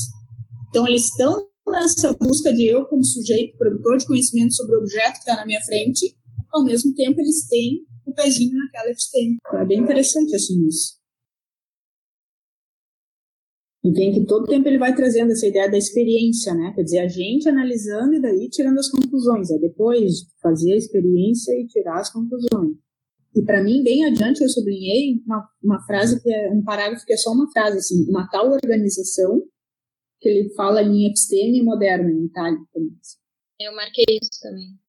Então, 0.70 0.88
eles 0.88 1.06
estão 1.06 1.48
nessa 1.68 2.14
busca 2.14 2.54
de 2.54 2.66
eu, 2.66 2.86
como 2.86 3.04
sujeito, 3.04 3.58
produtor 3.58 3.98
de 3.98 4.06
conhecimento 4.06 4.54
sobre 4.54 4.76
o 4.76 4.80
objeto 4.80 5.14
que 5.14 5.20
está 5.20 5.36
na 5.36 5.46
minha 5.46 5.62
frente, 5.62 6.16
ao 6.52 6.64
mesmo 6.64 6.94
tempo 6.94 7.22
eles 7.22 7.48
têm 7.48 7.86
o 8.06 8.14
pezinho 8.14 8.58
naquela 8.58 8.90
episteme. 8.90 9.38
Então, 9.48 9.60
é 9.60 9.66
bem 9.66 9.80
interessante 9.80 10.36
assim 10.36 10.68
isso. 10.68 10.95
E 13.86 13.92
vem 13.92 14.12
que 14.12 14.26
todo 14.26 14.48
tempo 14.48 14.68
ele 14.68 14.80
vai 14.80 14.96
trazendo 14.96 15.32
essa 15.32 15.46
ideia 15.46 15.70
da 15.70 15.78
experiência, 15.78 16.56
né? 16.56 16.74
Quer 16.74 16.82
dizer, 16.82 17.00
a 17.02 17.08
gente 17.08 17.48
analisando 17.48 18.16
e 18.16 18.20
daí 18.20 18.50
tirando 18.50 18.80
as 18.80 18.90
conclusões. 18.90 19.52
É 19.52 19.60
depois 19.60 20.26
fazer 20.42 20.74
a 20.74 20.78
experiência 20.78 21.52
e 21.54 21.68
tirar 21.68 22.00
as 22.00 22.12
conclusões. 22.12 22.76
E 23.36 23.44
para 23.44 23.64
mim, 23.64 23.84
bem 23.84 24.04
adiante, 24.06 24.42
eu 24.42 24.50
sublinhei 24.50 25.22
uma, 25.28 25.48
uma 25.64 25.86
frase 25.86 26.20
que 26.20 26.34
é 26.34 26.50
um 26.52 26.64
parágrafo 26.64 27.06
que 27.06 27.14
é 27.14 27.18
só 27.18 27.32
uma 27.32 27.52
frase, 27.52 27.78
assim, 27.78 28.10
uma 28.10 28.28
tal 28.28 28.50
organização 28.50 29.44
que 30.20 30.30
ele 30.30 30.50
fala 30.56 30.82
em 30.82 31.06
episteme 31.06 31.62
moderna, 31.62 32.10
em 32.10 32.26
itálico. 32.26 32.68
Eu 33.60 33.76
marquei 33.76 34.06
isso 34.20 34.42
também. 34.42 34.80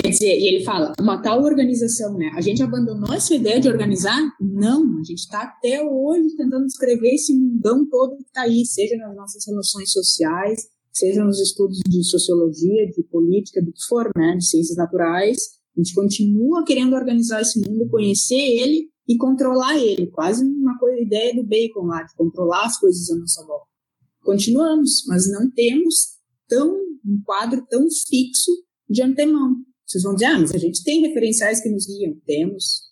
Quer 0.00 0.10
dizer, 0.10 0.38
e 0.38 0.48
ele 0.48 0.64
fala, 0.64 0.92
uma 1.00 1.20
tal 1.22 1.42
organização, 1.42 2.16
né? 2.16 2.30
A 2.34 2.40
gente 2.40 2.62
abandonou 2.62 3.12
essa 3.12 3.34
ideia 3.34 3.60
de 3.60 3.68
organizar? 3.68 4.18
Não, 4.40 4.98
a 4.98 5.02
gente 5.02 5.20
está 5.20 5.42
até 5.42 5.82
hoje 5.82 6.36
tentando 6.36 6.66
descrever 6.66 7.14
esse 7.14 7.34
mundão 7.34 7.88
todo 7.88 8.16
que 8.16 8.22
está 8.22 8.42
aí, 8.42 8.64
seja 8.64 8.96
nas 8.96 9.14
nossas 9.16 9.46
relações 9.46 9.90
sociais, 9.90 10.68
seja 10.92 11.24
nos 11.24 11.40
estudos 11.40 11.80
de 11.88 12.04
sociologia, 12.04 12.90
de 12.90 13.02
política, 13.04 13.62
do 13.62 13.72
que 13.72 13.82
for, 13.88 14.10
né? 14.16 14.36
De 14.36 14.44
ciências 14.44 14.76
naturais. 14.76 15.38
A 15.76 15.80
gente 15.80 15.94
continua 15.94 16.64
querendo 16.64 16.94
organizar 16.94 17.40
esse 17.40 17.58
mundo, 17.60 17.88
conhecer 17.88 18.34
ele 18.34 18.88
e 19.08 19.16
controlar 19.16 19.78
ele. 19.78 20.08
Quase 20.08 20.44
uma 20.44 20.78
coisa, 20.78 21.00
ideia 21.00 21.34
do 21.34 21.44
Bacon 21.44 21.86
lá, 21.86 22.02
de 22.02 22.14
controlar 22.14 22.66
as 22.66 22.78
coisas 22.78 23.10
à 23.10 23.16
nossa 23.16 23.44
volta 23.46 23.68
continuamos, 24.28 25.06
mas 25.06 25.26
não 25.30 25.50
temos 25.50 26.18
tão 26.46 26.76
um 27.02 27.22
quadro 27.24 27.64
tão 27.66 27.86
fixo 27.90 28.52
de 28.86 29.02
antemão. 29.02 29.56
Vocês 29.88 30.04
vão 30.04 30.14
dizer, 30.14 30.26
ah, 30.26 30.38
mas 30.38 30.54
a 30.54 30.58
gente 30.58 30.84
tem 30.84 31.00
referenciais 31.00 31.62
que 31.62 31.70
nos 31.70 31.86
guiam. 31.86 32.14
Temos, 32.26 32.82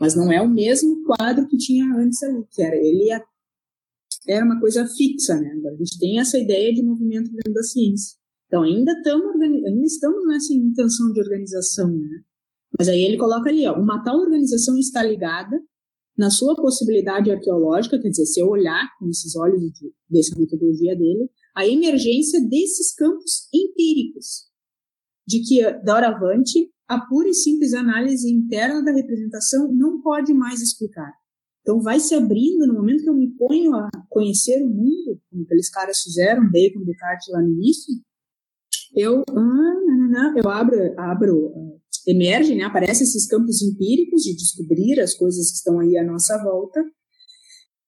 mas 0.00 0.16
não 0.16 0.32
é 0.32 0.40
o 0.40 0.48
mesmo 0.48 1.04
quadro 1.04 1.46
que 1.46 1.58
tinha 1.58 1.84
antes 1.94 2.22
ali, 2.22 2.42
que 2.50 2.62
era 2.62 2.76
ele 2.76 3.10
era 4.26 4.44
uma 4.44 4.60
coisa 4.60 4.86
fixa, 4.86 5.36
né? 5.36 5.50
Agora 5.58 5.74
a 5.74 5.78
gente 5.78 5.98
tem 5.98 6.18
essa 6.18 6.38
ideia 6.38 6.72
de 6.72 6.82
movimento 6.82 7.30
dentro 7.30 7.52
da 7.52 7.62
ciência. 7.62 8.16
Então 8.46 8.62
ainda 8.62 8.92
estamos 8.92 9.40
ainda 9.40 9.86
estamos 9.86 10.26
nessa 10.26 10.52
intenção 10.54 11.12
de 11.12 11.20
organização, 11.20 11.90
né? 11.90 12.22
Mas 12.78 12.88
aí 12.88 13.02
ele 13.02 13.16
coloca 13.16 13.48
ali, 13.48 13.66
ó, 13.66 13.78
uma 13.78 14.02
tal 14.02 14.18
organização 14.18 14.76
está 14.78 15.02
ligada 15.02 15.58
na 16.16 16.30
sua 16.30 16.56
possibilidade 16.56 17.30
arqueológica, 17.30 17.98
quer 17.98 18.08
dizer, 18.08 18.26
se 18.26 18.40
eu 18.40 18.48
olhar 18.48 18.88
com 18.98 19.08
esses 19.08 19.36
olhos 19.36 19.60
de, 19.60 19.92
dessa 20.10 20.38
metodologia 20.38 20.96
dele, 20.96 21.30
a 21.54 21.66
emergência 21.66 22.40
desses 22.40 22.94
campos 22.94 23.48
empíricos, 23.54 24.47
de 25.28 25.42
que, 25.42 25.62
doravante, 25.84 26.70
a 26.88 26.98
pura 26.98 27.28
e 27.28 27.34
simples 27.34 27.74
análise 27.74 28.32
interna 28.32 28.82
da 28.82 28.92
representação 28.92 29.70
não 29.70 30.00
pode 30.00 30.32
mais 30.32 30.62
explicar. 30.62 31.12
Então, 31.60 31.82
vai 31.82 32.00
se 32.00 32.14
abrindo 32.14 32.66
no 32.66 32.72
momento 32.72 33.02
que 33.02 33.10
eu 33.10 33.14
me 33.14 33.28
ponho 33.36 33.74
a 33.74 33.90
conhecer 34.08 34.62
o 34.62 34.70
mundo, 34.70 35.20
como 35.30 35.42
aqueles 35.42 35.68
caras 35.68 36.00
fizeram, 36.00 36.50
Bacon, 36.50 36.82
Descartes 36.82 37.28
lá 37.28 37.42
no 37.42 37.50
início, 37.50 37.92
eu, 38.96 39.22
ah, 39.28 40.34
eu 40.34 40.48
abro, 40.48 40.94
abro 40.98 41.36
uh, 41.48 41.80
emergem, 42.06 42.56
né, 42.56 42.64
aparecem 42.64 43.06
esses 43.06 43.26
campos 43.28 43.60
empíricos 43.60 44.22
de 44.22 44.34
descobrir 44.34 44.98
as 44.98 45.12
coisas 45.12 45.50
que 45.50 45.56
estão 45.58 45.78
aí 45.78 45.98
à 45.98 46.04
nossa 46.04 46.42
volta, 46.42 46.82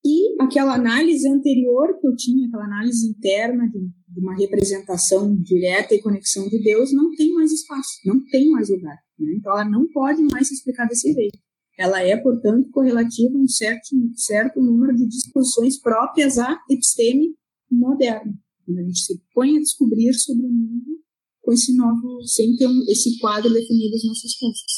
e 0.05 0.43
aquela 0.43 0.75
análise 0.75 1.29
anterior 1.29 1.99
que 2.01 2.07
eu 2.07 2.17
tinha, 2.17 2.47
aquela 2.47 2.65
análise 2.65 3.07
interna 3.07 3.69
de, 3.69 3.79
de 3.81 4.21
uma 4.21 4.35
representação 4.35 5.37
direta 5.37 5.95
e 5.95 6.01
conexão 6.01 6.49
de 6.49 6.63
Deus, 6.63 6.93
não 6.93 7.15
tem 7.15 7.33
mais 7.33 7.53
espaço, 7.53 8.01
não 8.07 8.25
tem 8.31 8.51
mais 8.51 8.71
lugar. 8.71 8.97
Né? 9.19 9.35
Então 9.37 9.53
ela 9.53 9.69
não 9.69 9.87
pode 9.93 10.23
mais 10.23 10.49
se 10.49 10.55
explicar 10.55 10.87
desse 10.87 11.13
jeito. 11.13 11.39
Ela 11.79 12.03
é, 12.03 12.17
portanto, 12.17 12.71
correlativa 12.71 13.37
a 13.37 13.41
um 13.41 13.49
certo, 13.49 13.89
certo 14.15 14.61
número 14.61 14.95
de 14.95 15.07
disposições 15.07 15.79
próprias 15.79 16.39
à 16.39 16.59
episteme 16.69 17.35
moderna. 17.71 18.35
quando 18.67 18.79
a 18.79 18.83
gente 18.83 19.01
se 19.01 19.21
põe 19.35 19.57
a 19.57 19.61
descobrir 19.61 20.13
sobre 20.15 20.47
o 20.47 20.51
mundo 20.51 21.01
com 21.43 21.53
esse 21.53 21.75
novo, 21.75 22.23
sem 22.23 22.55
ter 22.57 22.67
um, 22.67 22.85
esse 22.89 23.19
quadro 23.19 23.53
definido 23.53 23.97
às 23.97 24.05
nossas 24.05 24.35
costas. 24.39 24.73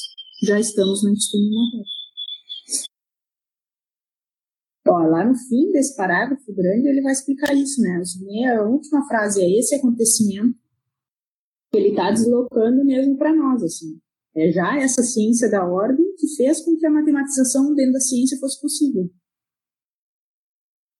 Já 0.44 0.60
estamos 0.60 1.02
no 1.02 1.10
episteme 1.10 1.50
moderno. 1.50 2.01
Ó, 4.88 4.98
lá 4.98 5.24
no 5.24 5.36
fim 5.36 5.70
desse 5.70 5.96
parágrafo 5.96 6.52
grande, 6.52 6.88
ele 6.88 7.02
vai 7.02 7.12
explicar 7.12 7.54
isso, 7.54 7.80
né? 7.80 8.02
A 8.56 8.64
última 8.64 9.06
frase 9.06 9.40
é 9.42 9.58
esse 9.58 9.76
acontecimento 9.76 10.58
que 11.70 11.78
ele 11.78 11.90
está 11.90 12.10
deslocando 12.10 12.84
mesmo 12.84 13.16
para 13.16 13.32
nós, 13.34 13.62
assim. 13.62 14.00
É 14.34 14.50
já 14.50 14.76
essa 14.78 15.02
ciência 15.02 15.50
da 15.50 15.64
ordem 15.64 16.04
que 16.16 16.26
fez 16.36 16.64
com 16.64 16.76
que 16.76 16.86
a 16.86 16.90
matematização 16.90 17.74
dentro 17.74 17.92
da 17.92 18.00
ciência 18.00 18.38
fosse 18.38 18.60
possível. 18.60 19.08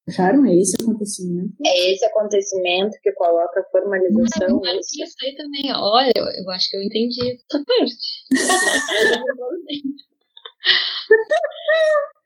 Acharam? 0.09 0.45
É 0.47 0.55
esse 0.55 0.77
acontecimento. 0.81 1.55
É 1.65 1.93
esse 1.93 2.05
acontecimento 2.05 2.99
que 3.03 3.13
coloca 3.13 3.61
a 3.61 3.65
formalização. 3.71 4.61
Não, 4.61 4.79
isso 4.79 5.17
aí 5.23 5.35
também. 5.37 5.73
Olha, 5.75 6.13
eu, 6.17 6.25
eu 6.25 6.51
acho 6.51 6.71
que 6.71 6.77
eu 6.77 6.83
entendi 6.83 7.33
essa 7.33 7.65
parte. 7.65 8.27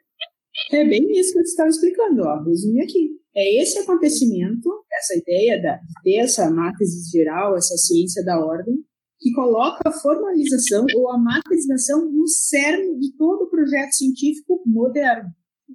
É 0.72 0.84
bem 0.84 1.10
isso 1.12 1.32
que 1.32 1.38
eu 1.38 1.42
estava 1.42 1.68
explicando, 1.68 2.22
ó, 2.22 2.42
resumir 2.42 2.82
aqui. 2.82 3.10
É 3.34 3.62
esse 3.62 3.78
acontecimento, 3.78 4.70
essa 4.92 5.18
ideia 5.18 5.60
da, 5.60 5.76
de 5.76 5.94
ter 6.02 6.16
essa 6.16 6.50
matriz 6.50 7.10
geral, 7.10 7.56
essa 7.56 7.76
ciência 7.76 8.24
da 8.24 8.38
ordem, 8.44 8.76
que 9.18 9.32
coloca 9.32 9.88
a 9.88 9.92
formalização 9.92 10.86
ou 10.94 11.10
a 11.10 11.18
matrização 11.18 12.10
no 12.10 12.26
cerne 12.26 12.98
de 12.98 13.16
todo 13.16 13.44
o 13.44 13.50
projeto 13.50 13.92
científico 13.92 14.62
moderno. 14.66 15.30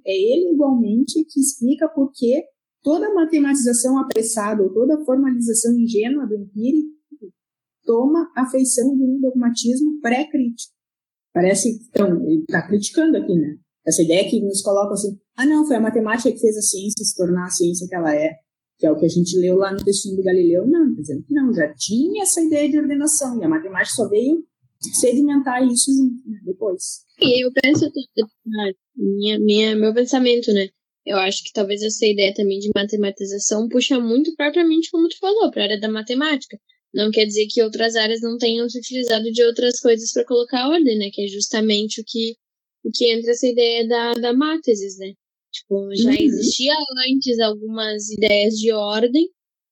É 0.06 0.12
ele, 0.12 0.52
igualmente, 0.54 1.24
que 1.24 1.40
explica 1.40 1.88
por 1.88 2.10
que 2.12 2.44
toda 2.82 3.14
matematização 3.14 3.98
apressada 3.98 4.62
ou 4.62 4.72
toda 4.72 5.04
formalização 5.04 5.78
ingênua 5.78 6.26
do 6.26 6.34
empírico 6.34 6.90
toma 7.84 8.30
a 8.36 8.48
feição 8.48 8.96
de 8.96 9.02
um 9.02 9.20
dogmatismo 9.20 10.00
pré-crítico. 10.00 10.72
Parece, 11.32 11.80
então, 11.88 12.24
ele 12.26 12.42
está 12.42 12.66
criticando 12.66 13.16
aqui, 13.16 13.34
né? 13.34 13.56
Essa 13.86 14.02
ideia 14.02 14.28
que 14.28 14.40
nos 14.40 14.62
coloca 14.62 14.94
assim, 14.94 15.18
ah 15.36 15.46
não, 15.46 15.66
foi 15.66 15.76
a 15.76 15.80
matemática 15.80 16.30
que 16.30 16.38
fez 16.38 16.56
a 16.56 16.62
ciência 16.62 17.04
se 17.04 17.16
tornar 17.16 17.46
a 17.46 17.50
ciência 17.50 17.86
que 17.88 17.94
ela 17.94 18.14
é, 18.14 18.36
que 18.78 18.86
é 18.86 18.90
o 18.90 18.98
que 18.98 19.06
a 19.06 19.08
gente 19.08 19.36
leu 19.38 19.56
lá 19.56 19.72
no 19.72 19.84
textinho 19.84 20.16
do 20.16 20.22
Galileu, 20.22 20.66
não, 20.66 20.94
dizendo 20.94 21.22
que 21.24 21.34
não, 21.34 21.52
já 21.52 21.72
tinha 21.74 22.22
essa 22.22 22.40
ideia 22.40 22.70
de 22.70 22.78
ordenação, 22.78 23.40
e 23.40 23.44
a 23.44 23.48
matemática 23.48 23.94
só 23.94 24.08
veio 24.08 24.44
sedimentar 24.80 25.64
isso 25.66 25.90
né, 26.26 26.38
depois. 26.44 27.02
E 27.20 27.44
eu 27.44 27.52
penso, 27.52 27.88
minha, 28.96 29.38
minha, 29.38 29.76
meu 29.76 29.94
pensamento, 29.94 30.52
né? 30.52 30.68
Eu 31.04 31.16
acho 31.18 31.42
que 31.44 31.52
talvez 31.52 31.82
essa 31.82 32.06
ideia 32.06 32.32
também 32.34 32.58
de 32.58 32.70
matematização 32.74 33.68
puxa 33.68 33.98
muito 33.98 34.34
propriamente, 34.36 34.90
como 34.90 35.08
tu 35.08 35.18
falou, 35.18 35.50
para 35.50 35.62
a 35.62 35.64
área 35.64 35.80
da 35.80 35.88
matemática. 35.88 36.58
Não 36.94 37.10
quer 37.10 37.24
dizer 37.24 37.46
que 37.46 37.62
outras 37.62 37.96
áreas 37.96 38.20
não 38.20 38.36
tenham 38.36 38.68
se 38.68 38.78
utilizado 38.78 39.24
de 39.30 39.42
outras 39.44 39.80
coisas 39.80 40.12
para 40.12 40.26
colocar 40.26 40.68
ordem, 40.68 40.98
né? 40.98 41.10
Que 41.12 41.24
é 41.24 41.28
justamente 41.28 42.00
o 42.00 42.04
que 42.06 42.36
o 42.84 42.90
que 42.92 43.12
entra 43.12 43.30
essa 43.30 43.46
ideia 43.46 43.86
da, 43.86 44.14
da 44.14 44.32
mátesis, 44.32 44.98
né? 44.98 45.12
Tipo, 45.52 45.94
já 45.94 46.10
uhum. 46.10 46.16
existia 46.16 46.74
antes 47.06 47.38
algumas 47.38 48.08
ideias 48.10 48.54
de 48.54 48.72
ordem, 48.72 49.28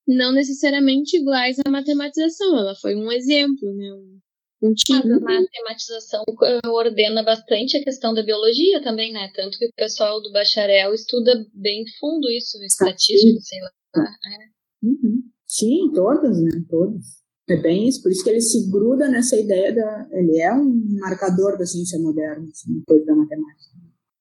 não 0.06 0.32
necessariamente 0.32 1.16
iguais 1.16 1.56
à 1.64 1.70
matematização. 1.70 2.58
Ela 2.58 2.74
foi 2.74 2.94
um 2.94 3.10
exemplo, 3.10 3.74
né? 3.74 3.92
Um, 3.94 4.20
um 4.62 4.74
tipo. 4.74 5.08
Mas 5.08 5.10
a 5.10 5.20
matematização 5.20 6.24
eh, 6.42 6.68
ordena 6.68 7.22
bastante 7.22 7.78
a 7.78 7.82
questão 7.84 8.12
da 8.12 8.22
biologia 8.22 8.82
também, 8.82 9.12
né? 9.12 9.30
Tanto 9.34 9.58
que 9.58 9.66
o 9.66 9.72
pessoal 9.74 10.20
do 10.20 10.30
bacharel 10.32 10.92
estuda 10.92 11.46
bem 11.54 11.84
fundo 11.98 12.30
isso, 12.30 12.62
estatística, 12.62 13.40
sei 13.40 13.60
lá. 13.60 13.70
É. 14.02 14.86
Uhum. 14.86 15.22
Sim, 15.46 15.92
todas, 15.94 16.40
né? 16.42 16.50
Todas. 16.68 17.19
É 17.50 17.56
bem 17.56 17.88
isso, 17.88 18.00
por 18.00 18.12
isso 18.12 18.22
que 18.22 18.30
ele 18.30 18.40
se 18.40 18.70
gruda 18.70 19.08
nessa 19.08 19.36
ideia 19.36 19.74
da. 19.74 20.08
Ele 20.12 20.40
é 20.40 20.52
um 20.54 20.72
marcador 21.00 21.58
da 21.58 21.66
ciência 21.66 21.98
moderna, 21.98 22.46
assim, 22.48 22.80
coisa 22.86 23.04
da 23.04 23.16
matemática. 23.16 23.70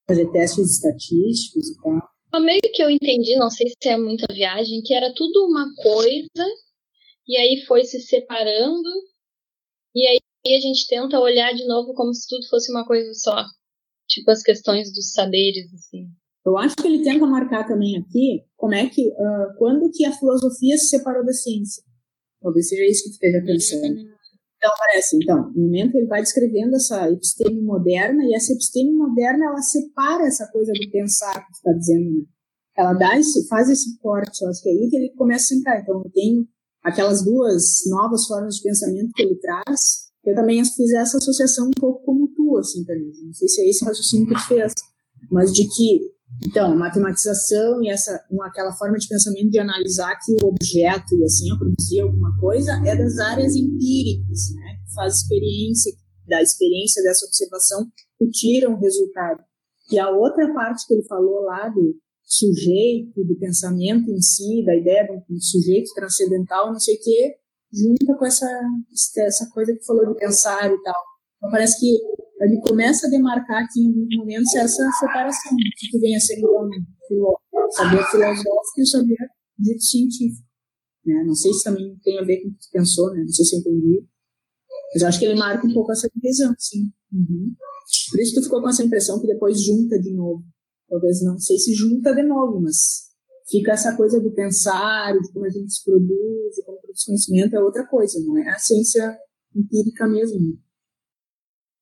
Fazer 0.08 0.32
testes 0.32 0.72
estatísticos 0.72 1.70
e 1.70 1.76
tal. 1.80 2.10
O 2.34 2.40
meio 2.40 2.62
que 2.74 2.82
eu 2.82 2.90
entendi, 2.90 3.36
não 3.36 3.52
sei 3.52 3.68
se 3.68 3.88
é 3.88 3.96
muita 3.98 4.34
viagem, 4.34 4.82
que 4.84 4.96
era 4.96 5.14
tudo 5.14 5.46
uma 5.46 5.72
coisa, 5.76 6.48
e 7.28 7.38
aí 7.38 7.64
foi 7.68 7.84
se 7.84 8.00
separando, 8.02 8.90
e 9.96 10.08
aí 10.08 10.20
a 10.56 10.60
gente 10.60 10.88
tenta 10.88 11.20
olhar 11.20 11.54
de 11.54 11.68
novo 11.68 11.94
como 11.94 12.12
se 12.12 12.28
tudo 12.28 12.48
fosse 12.50 12.72
uma 12.72 12.86
coisa 12.86 13.14
só. 13.14 13.46
Tipo 14.08 14.32
as 14.32 14.42
questões 14.42 14.92
dos 14.92 15.14
saberes, 15.14 15.72
assim. 15.72 16.08
Eu 16.44 16.58
acho 16.58 16.76
que 16.76 16.88
ele 16.88 17.04
tenta 17.04 17.28
marcar 17.28 17.68
também 17.68 17.96
aqui 17.98 18.44
como 18.58 18.74
é 18.74 18.90
que, 18.90 19.08
uh, 19.08 19.58
quando 19.60 19.92
que 19.92 20.04
a 20.04 20.12
filosofia 20.12 20.78
se 20.80 20.88
separou 20.88 21.24
da 21.24 21.34
ciência. 21.34 21.84
Talvez 22.42 22.68
seja 22.68 22.84
isso 22.84 23.04
que 23.04 23.10
tu 23.10 23.14
esteja 23.14 23.46
pensando. 23.46 23.98
Uhum. 23.98 24.20
Então, 24.58 24.72
parece, 24.78 25.16
então, 25.16 25.52
no 25.56 25.64
momento 25.64 25.96
ele 25.96 26.08
vai 26.08 26.22
descrevendo 26.22 26.76
essa 26.76 27.10
episteme 27.10 27.62
moderna, 27.62 28.26
e 28.26 28.34
essa 28.34 28.52
episteme 28.52 28.92
moderna, 28.92 29.46
ela 29.46 29.62
separa 29.62 30.26
essa 30.26 30.46
coisa 30.52 30.74
do 30.74 30.92
pensar 30.92 31.34
que 31.34 31.52
tu 31.52 31.56
está 31.56 31.72
dizendo, 31.72 32.12
né? 32.12 32.26
Ela 32.78 32.94
dá 32.94 33.18
esse, 33.18 33.48
faz 33.48 33.70
esse 33.70 33.98
corte, 34.00 34.42
eu 34.42 34.50
acho 34.50 34.62
que 34.62 34.70
é 34.70 34.72
aí 34.72 34.90
que 34.90 34.96
ele 34.96 35.10
começa 35.16 35.54
a 35.54 35.58
entrar. 35.58 35.82
Então, 35.82 36.02
eu 36.04 36.12
tenho 36.12 36.46
aquelas 36.84 37.24
duas 37.24 37.82
novas 37.88 38.26
formas 38.26 38.56
de 38.56 38.64
pensamento 38.64 39.12
que 39.16 39.22
ele 39.22 39.36
traz, 39.36 40.10
eu 40.26 40.36
também 40.36 40.64
fiz 40.64 40.92
essa 40.94 41.18
associação 41.18 41.68
um 41.68 41.80
pouco 41.80 42.04
como 42.04 42.28
tu, 42.36 42.58
assim, 42.58 42.84
também. 42.84 43.12
Não 43.24 43.34
sei 43.34 43.48
se 43.48 43.62
é 43.62 43.70
esse 43.70 43.86
raciocínio 43.86 44.28
que 44.28 44.34
tu 44.34 44.48
fez, 44.48 44.74
mas 45.32 45.54
de 45.54 45.68
que 45.68 46.02
então, 46.42 46.76
matematização 46.76 47.84
e 47.84 47.90
essa 47.90 48.24
aquela 48.44 48.72
forma 48.74 48.98
de 48.98 49.08
pensamento 49.08 49.50
de 49.50 49.60
analisar 49.60 50.18
que 50.24 50.34
o 50.42 50.48
objeto 50.48 51.16
e 51.16 51.24
assim 51.24 51.58
produzir 51.58 52.02
alguma 52.02 52.38
coisa 52.40 52.72
é 52.86 52.96
das 52.96 53.18
áreas 53.20 53.56
empíricas, 53.56 54.54
né? 54.56 54.78
Que 54.86 54.94
faz 54.94 55.16
experiência 55.18 55.92
da 56.28 56.42
experiência 56.42 57.04
dessa 57.04 57.26
observação 57.26 57.86
que 58.18 58.30
tira 58.30 58.70
um 58.70 58.80
resultado. 58.80 59.44
E 59.92 59.98
a 60.00 60.10
outra 60.12 60.54
parte 60.54 60.86
que 60.88 60.94
ele 60.94 61.04
falou 61.08 61.42
lá 61.42 61.68
do 61.68 61.96
sujeito, 62.24 63.24
do 63.26 63.36
pensamento 63.40 64.10
em 64.12 64.22
si, 64.22 64.64
da 64.64 64.76
ideia 64.76 65.04
de 65.04 65.36
um 65.36 65.40
sujeito 65.40 65.92
transcendental, 65.96 66.72
não 66.72 66.80
sei 66.80 66.96
o 66.96 67.00
quê, 67.02 67.36
junta 67.74 68.16
com 68.18 68.26
essa 68.26 68.48
essa 69.18 69.50
coisa 69.50 69.74
que 69.74 69.84
falou 69.84 70.14
de 70.14 70.20
pensar 70.20 70.72
e 70.72 70.82
tal. 70.84 71.02
Então 71.38 71.50
parece 71.50 71.80
que 71.80 72.00
ele 72.42 72.62
começa 72.62 73.08
a 73.08 73.10
demarcar 73.10 73.64
aqui 73.64 73.82
em 73.82 73.88
alguns 73.88 74.16
momentos 74.18 74.56
essa 74.56 74.90
separação, 75.00 75.56
que 75.92 76.00
vem 76.00 76.16
a 76.16 76.20
ser 76.20 76.40
então 76.40 76.70
saber 77.72 78.04
filosófico 78.10 78.78
e 78.78 78.82
o 78.82 78.86
saber 78.86 79.18
dito 79.58 79.82
científico. 79.82 80.48
Né? 81.06 81.24
Não 81.26 81.36
sei 81.36 81.54
se 81.54 81.64
também 81.64 81.98
tem 82.04 82.20
a 82.20 82.24
ver 82.24 82.42
com 82.42 82.50
o 82.50 82.52
que 82.52 82.60
tu 82.60 82.72
pensou, 82.72 83.12
né? 83.14 83.22
não 83.22 83.30
sei 83.30 83.46
se 83.46 83.56
eu 83.56 83.60
entendi, 83.60 84.06
mas 84.94 85.04
acho 85.04 85.20
que 85.20 85.26
ele 85.26 85.40
marca 85.40 85.68
um 85.68 85.74
pouco 85.74 85.92
essa 85.92 86.10
divisão, 86.16 86.54
sim. 86.58 86.92
Uhum. 87.12 87.54
Por 88.12 88.20
isso 88.20 88.36
tu 88.36 88.44
ficou 88.44 88.62
com 88.62 88.70
essa 88.70 88.84
impressão 88.84 89.20
que 89.20 89.28
depois 89.28 89.62
junta 89.62 90.00
de 90.00 90.14
novo. 90.14 90.44
Talvez 90.88 91.22
não 91.24 91.38
sei 91.38 91.58
se 91.58 91.74
junta 91.74 92.14
de 92.14 92.24
novo, 92.24 92.62
mas 92.62 93.10
fica 93.50 93.74
essa 93.74 93.96
coisa 93.96 94.20
do 94.20 94.32
pensar, 94.32 95.14
de 95.14 95.32
como 95.32 95.46
a 95.46 95.50
gente 95.50 95.74
se 95.74 95.84
produz, 95.84 96.56
de 96.56 96.64
como 96.64 96.80
produz 96.80 97.04
conhecimento, 97.04 97.56
é 97.56 97.60
outra 97.60 97.86
coisa, 97.86 98.20
não 98.24 98.38
é 98.38 98.50
a 98.50 98.58
ciência 98.58 99.18
empírica 99.56 100.08
mesmo. 100.08 100.58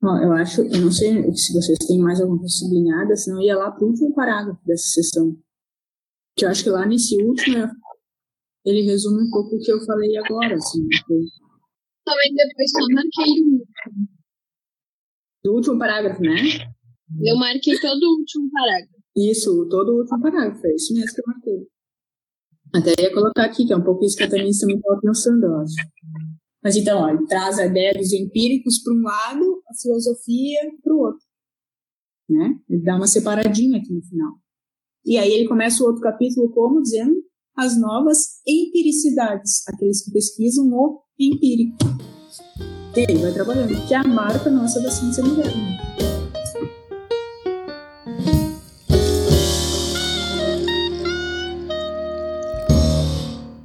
Bom, 0.01 0.15
eu 0.21 0.31
acho, 0.33 0.61
eu 0.61 0.81
não 0.81 0.91
sei 0.91 1.23
se 1.35 1.53
vocês 1.53 1.77
têm 1.79 1.99
mais 1.99 2.21
alguma 2.21 2.39
coisa 2.39 2.53
sublinhada, 2.53 3.15
senão 3.15 3.41
eu 3.41 3.45
ia 3.45 3.57
lá 3.57 3.71
para 3.71 3.83
o 3.83 3.87
último 3.87 4.13
parágrafo 4.13 4.63
dessa 4.65 4.87
sessão. 4.87 5.35
Que 6.35 6.45
eu 6.45 6.49
acho 6.49 6.63
que 6.63 6.69
lá 6.69 6.85
nesse 6.85 7.21
último 7.23 7.67
ele 8.63 8.81
resume 8.81 9.23
um 9.23 9.31
pouco 9.31 9.55
o 9.55 9.59
que 9.59 9.71
eu 9.71 9.83
falei 9.85 10.15
agora, 10.17 10.55
assim. 10.55 10.85
Também 12.05 12.33
depois 12.35 12.71
só 12.71 12.85
marquei 12.93 13.41
o 13.41 13.53
último. 13.53 14.07
Do 15.43 15.53
último 15.53 15.79
parágrafo, 15.79 16.21
né? 16.21 16.35
Eu 17.23 17.37
marquei 17.37 17.79
todo 17.79 18.03
o 18.03 18.19
último 18.19 18.51
parágrafo. 18.51 18.97
Isso, 19.15 19.67
todo 19.69 19.93
o 19.93 19.97
último 19.99 20.21
parágrafo, 20.21 20.67
é 20.67 20.75
isso 20.75 20.93
mesmo 20.93 21.15
que 21.15 21.21
eu 21.21 21.25
marquei. 21.27 21.67
Até 22.75 23.01
ia 23.01 23.13
colocar 23.13 23.45
aqui, 23.45 23.65
que 23.65 23.73
é 23.73 23.77
um 23.77 23.83
pouco 23.83 24.05
isso 24.05 24.17
que 24.17 24.23
a 24.23 24.29
Tamires 24.29 24.59
também 24.59 24.75
estava 24.77 24.99
pensando, 25.01 25.45
eu 25.45 25.55
acho. 25.55 25.75
Mas 26.61 26.75
então, 26.75 27.09
ele 27.09 27.25
traz 27.25 27.57
a 27.59 27.65
ideia 27.65 27.93
dos 27.93 28.11
empíricos 28.11 28.79
para 28.83 28.93
um 28.93 29.01
lado, 29.01 29.56
a 29.69 29.73
filosofia 29.81 30.59
para 30.81 30.93
o 30.93 30.99
outro. 30.99 31.25
Né? 32.29 32.59
Ele 32.69 32.83
dá 32.83 32.95
uma 32.95 33.07
separadinha 33.07 33.79
aqui 33.79 33.93
no 33.93 34.01
final. 34.01 34.33
E 35.05 35.17
aí 35.17 35.31
ele 35.31 35.47
começa 35.47 35.83
o 35.83 35.87
outro 35.87 36.01
capítulo 36.01 36.51
como 36.51 36.81
dizendo 36.81 37.15
as 37.55 37.79
novas 37.79 38.41
empiricidades, 38.47 39.67
aqueles 39.67 40.03
que 40.03 40.11
pesquisam 40.11 40.67
o 40.71 41.01
empírico. 41.19 41.77
E 42.95 42.99
ele 42.99 43.19
vai 43.19 43.33
trabalhando, 43.33 43.87
que 43.87 43.93
é 43.93 43.97
a 43.97 44.03
marca 44.03 44.49
nossa 44.49 44.81
da 44.81 44.91
ciência 44.91 45.23
moderna. 45.23 45.77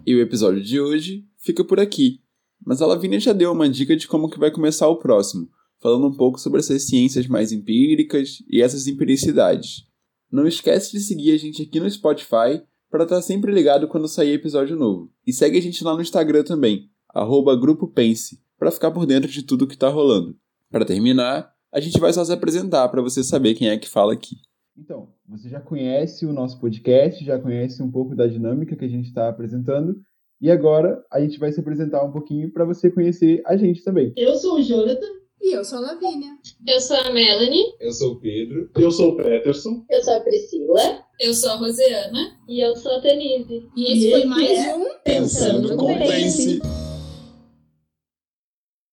E 0.07 0.15
o 0.15 0.21
episódio 0.21 0.63
de 0.63 0.81
hoje 0.81 1.27
fica 1.39 1.65
por 1.65 1.81
aqui. 1.81 2.21
Mas 2.65 2.81
a 2.81 2.87
Lavínia 2.87 3.19
já 3.19 3.33
deu 3.33 3.51
uma 3.53 3.69
dica 3.69 3.97
de 3.97 4.07
como 4.07 4.31
que 4.31 4.39
vai 4.39 4.51
começar 4.51 4.89
o 4.89 4.99
próximo, 4.99 5.49
falando 5.83 6.07
um 6.07 6.17
pouco 6.17 6.39
sobre 6.39 6.61
essas 6.61 6.87
ciências 6.87 7.27
mais 7.27 7.51
empíricas 7.51 8.43
e 8.49 8.63
essas 8.63 8.87
empiricidades. 8.87 9.85
Não 10.31 10.47
esquece 10.47 10.93
de 10.93 11.01
seguir 11.01 11.33
a 11.33 11.37
gente 11.37 11.63
aqui 11.63 11.81
no 11.81 11.91
Spotify 11.91 12.63
para 12.89 13.03
estar 13.03 13.21
sempre 13.21 13.53
ligado 13.53 13.89
quando 13.89 14.07
sair 14.07 14.33
episódio 14.33 14.77
novo. 14.77 15.11
E 15.27 15.33
segue 15.33 15.59
a 15.59 15.63
gente 15.63 15.83
lá 15.83 15.95
no 15.95 16.01
Instagram 16.01 16.45
também, 16.45 16.89
arroba 17.13 17.57
Grupo 17.57 17.89
Pense, 17.89 18.41
para 18.57 18.71
ficar 18.71 18.93
por 18.93 19.05
dentro 19.05 19.31
de 19.31 19.43
tudo 19.43 19.67
que 19.67 19.77
tá 19.77 19.89
rolando. 19.89 20.37
Para 20.71 20.85
terminar, 20.85 21.53
a 21.73 21.81
gente 21.81 21.99
vai 21.99 22.13
só 22.13 22.25
se 22.25 22.33
apresentar 22.33 22.89
para 22.89 23.03
você 23.03 23.25
saber 23.25 23.55
quem 23.55 23.69
é 23.69 23.77
que 23.77 23.89
fala 23.89 24.13
aqui. 24.13 24.37
Então, 24.79 25.09
você 25.29 25.49
já 25.49 25.61
conhece 25.61 26.25
o 26.25 26.33
nosso 26.33 26.61
podcast, 26.61 27.23
já 27.25 27.39
conhece 27.39 27.83
um 27.83 27.91
pouco 27.91 28.15
da 28.15 28.27
dinâmica 28.27 28.77
que 28.77 28.85
a 28.85 28.89
gente 28.89 29.09
está 29.09 29.29
apresentando, 29.29 30.01
e 30.41 30.51
agora 30.51 31.05
a 31.11 31.21
gente 31.21 31.39
vai 31.39 31.53
se 31.53 31.61
apresentar 31.61 32.03
um 32.05 32.13
pouquinho 32.13 32.51
para 32.51 32.65
você 32.65 32.91
conhecer 32.91 33.43
a 33.45 33.57
gente 33.57 33.83
também. 33.83 34.13
Eu 34.17 34.35
sou 34.37 34.57
o 34.59 34.63
Jonathan. 34.63 35.22
E 35.43 35.55
eu 35.57 35.65
sou 35.65 35.79
a 35.79 35.81
Lavínia. 35.81 36.39
Eu 36.65 36.81
sou 36.81 36.97
a 36.97 37.11
Melanie. 37.11 37.75
Eu 37.81 37.93
sou 37.93 38.13
o 38.13 38.21
Pedro. 38.21 38.71
Eu 38.77 38.93
sou 38.93 39.11
o 39.11 39.17
Peterson. 39.17 39.85
Eu 39.91 40.01
sou 40.05 40.15
a 40.15 40.21
Priscila. 40.21 41.05
Eu 41.19 41.35
sou 41.35 41.51
a 41.51 41.57
Rosiana. 41.57 42.39
E 42.49 42.61
eu 42.61 42.77
sou 42.77 42.93
a 42.93 42.99
Denise. 42.99 43.69
E 43.77 43.93
esse 43.93 44.07
E 44.07 44.11
foi 44.13 44.25
mais 44.25 44.51
é 44.51 44.75
um 44.77 44.87
Pensando 45.05 45.77
com 45.77 45.99
Pense. 45.99 46.61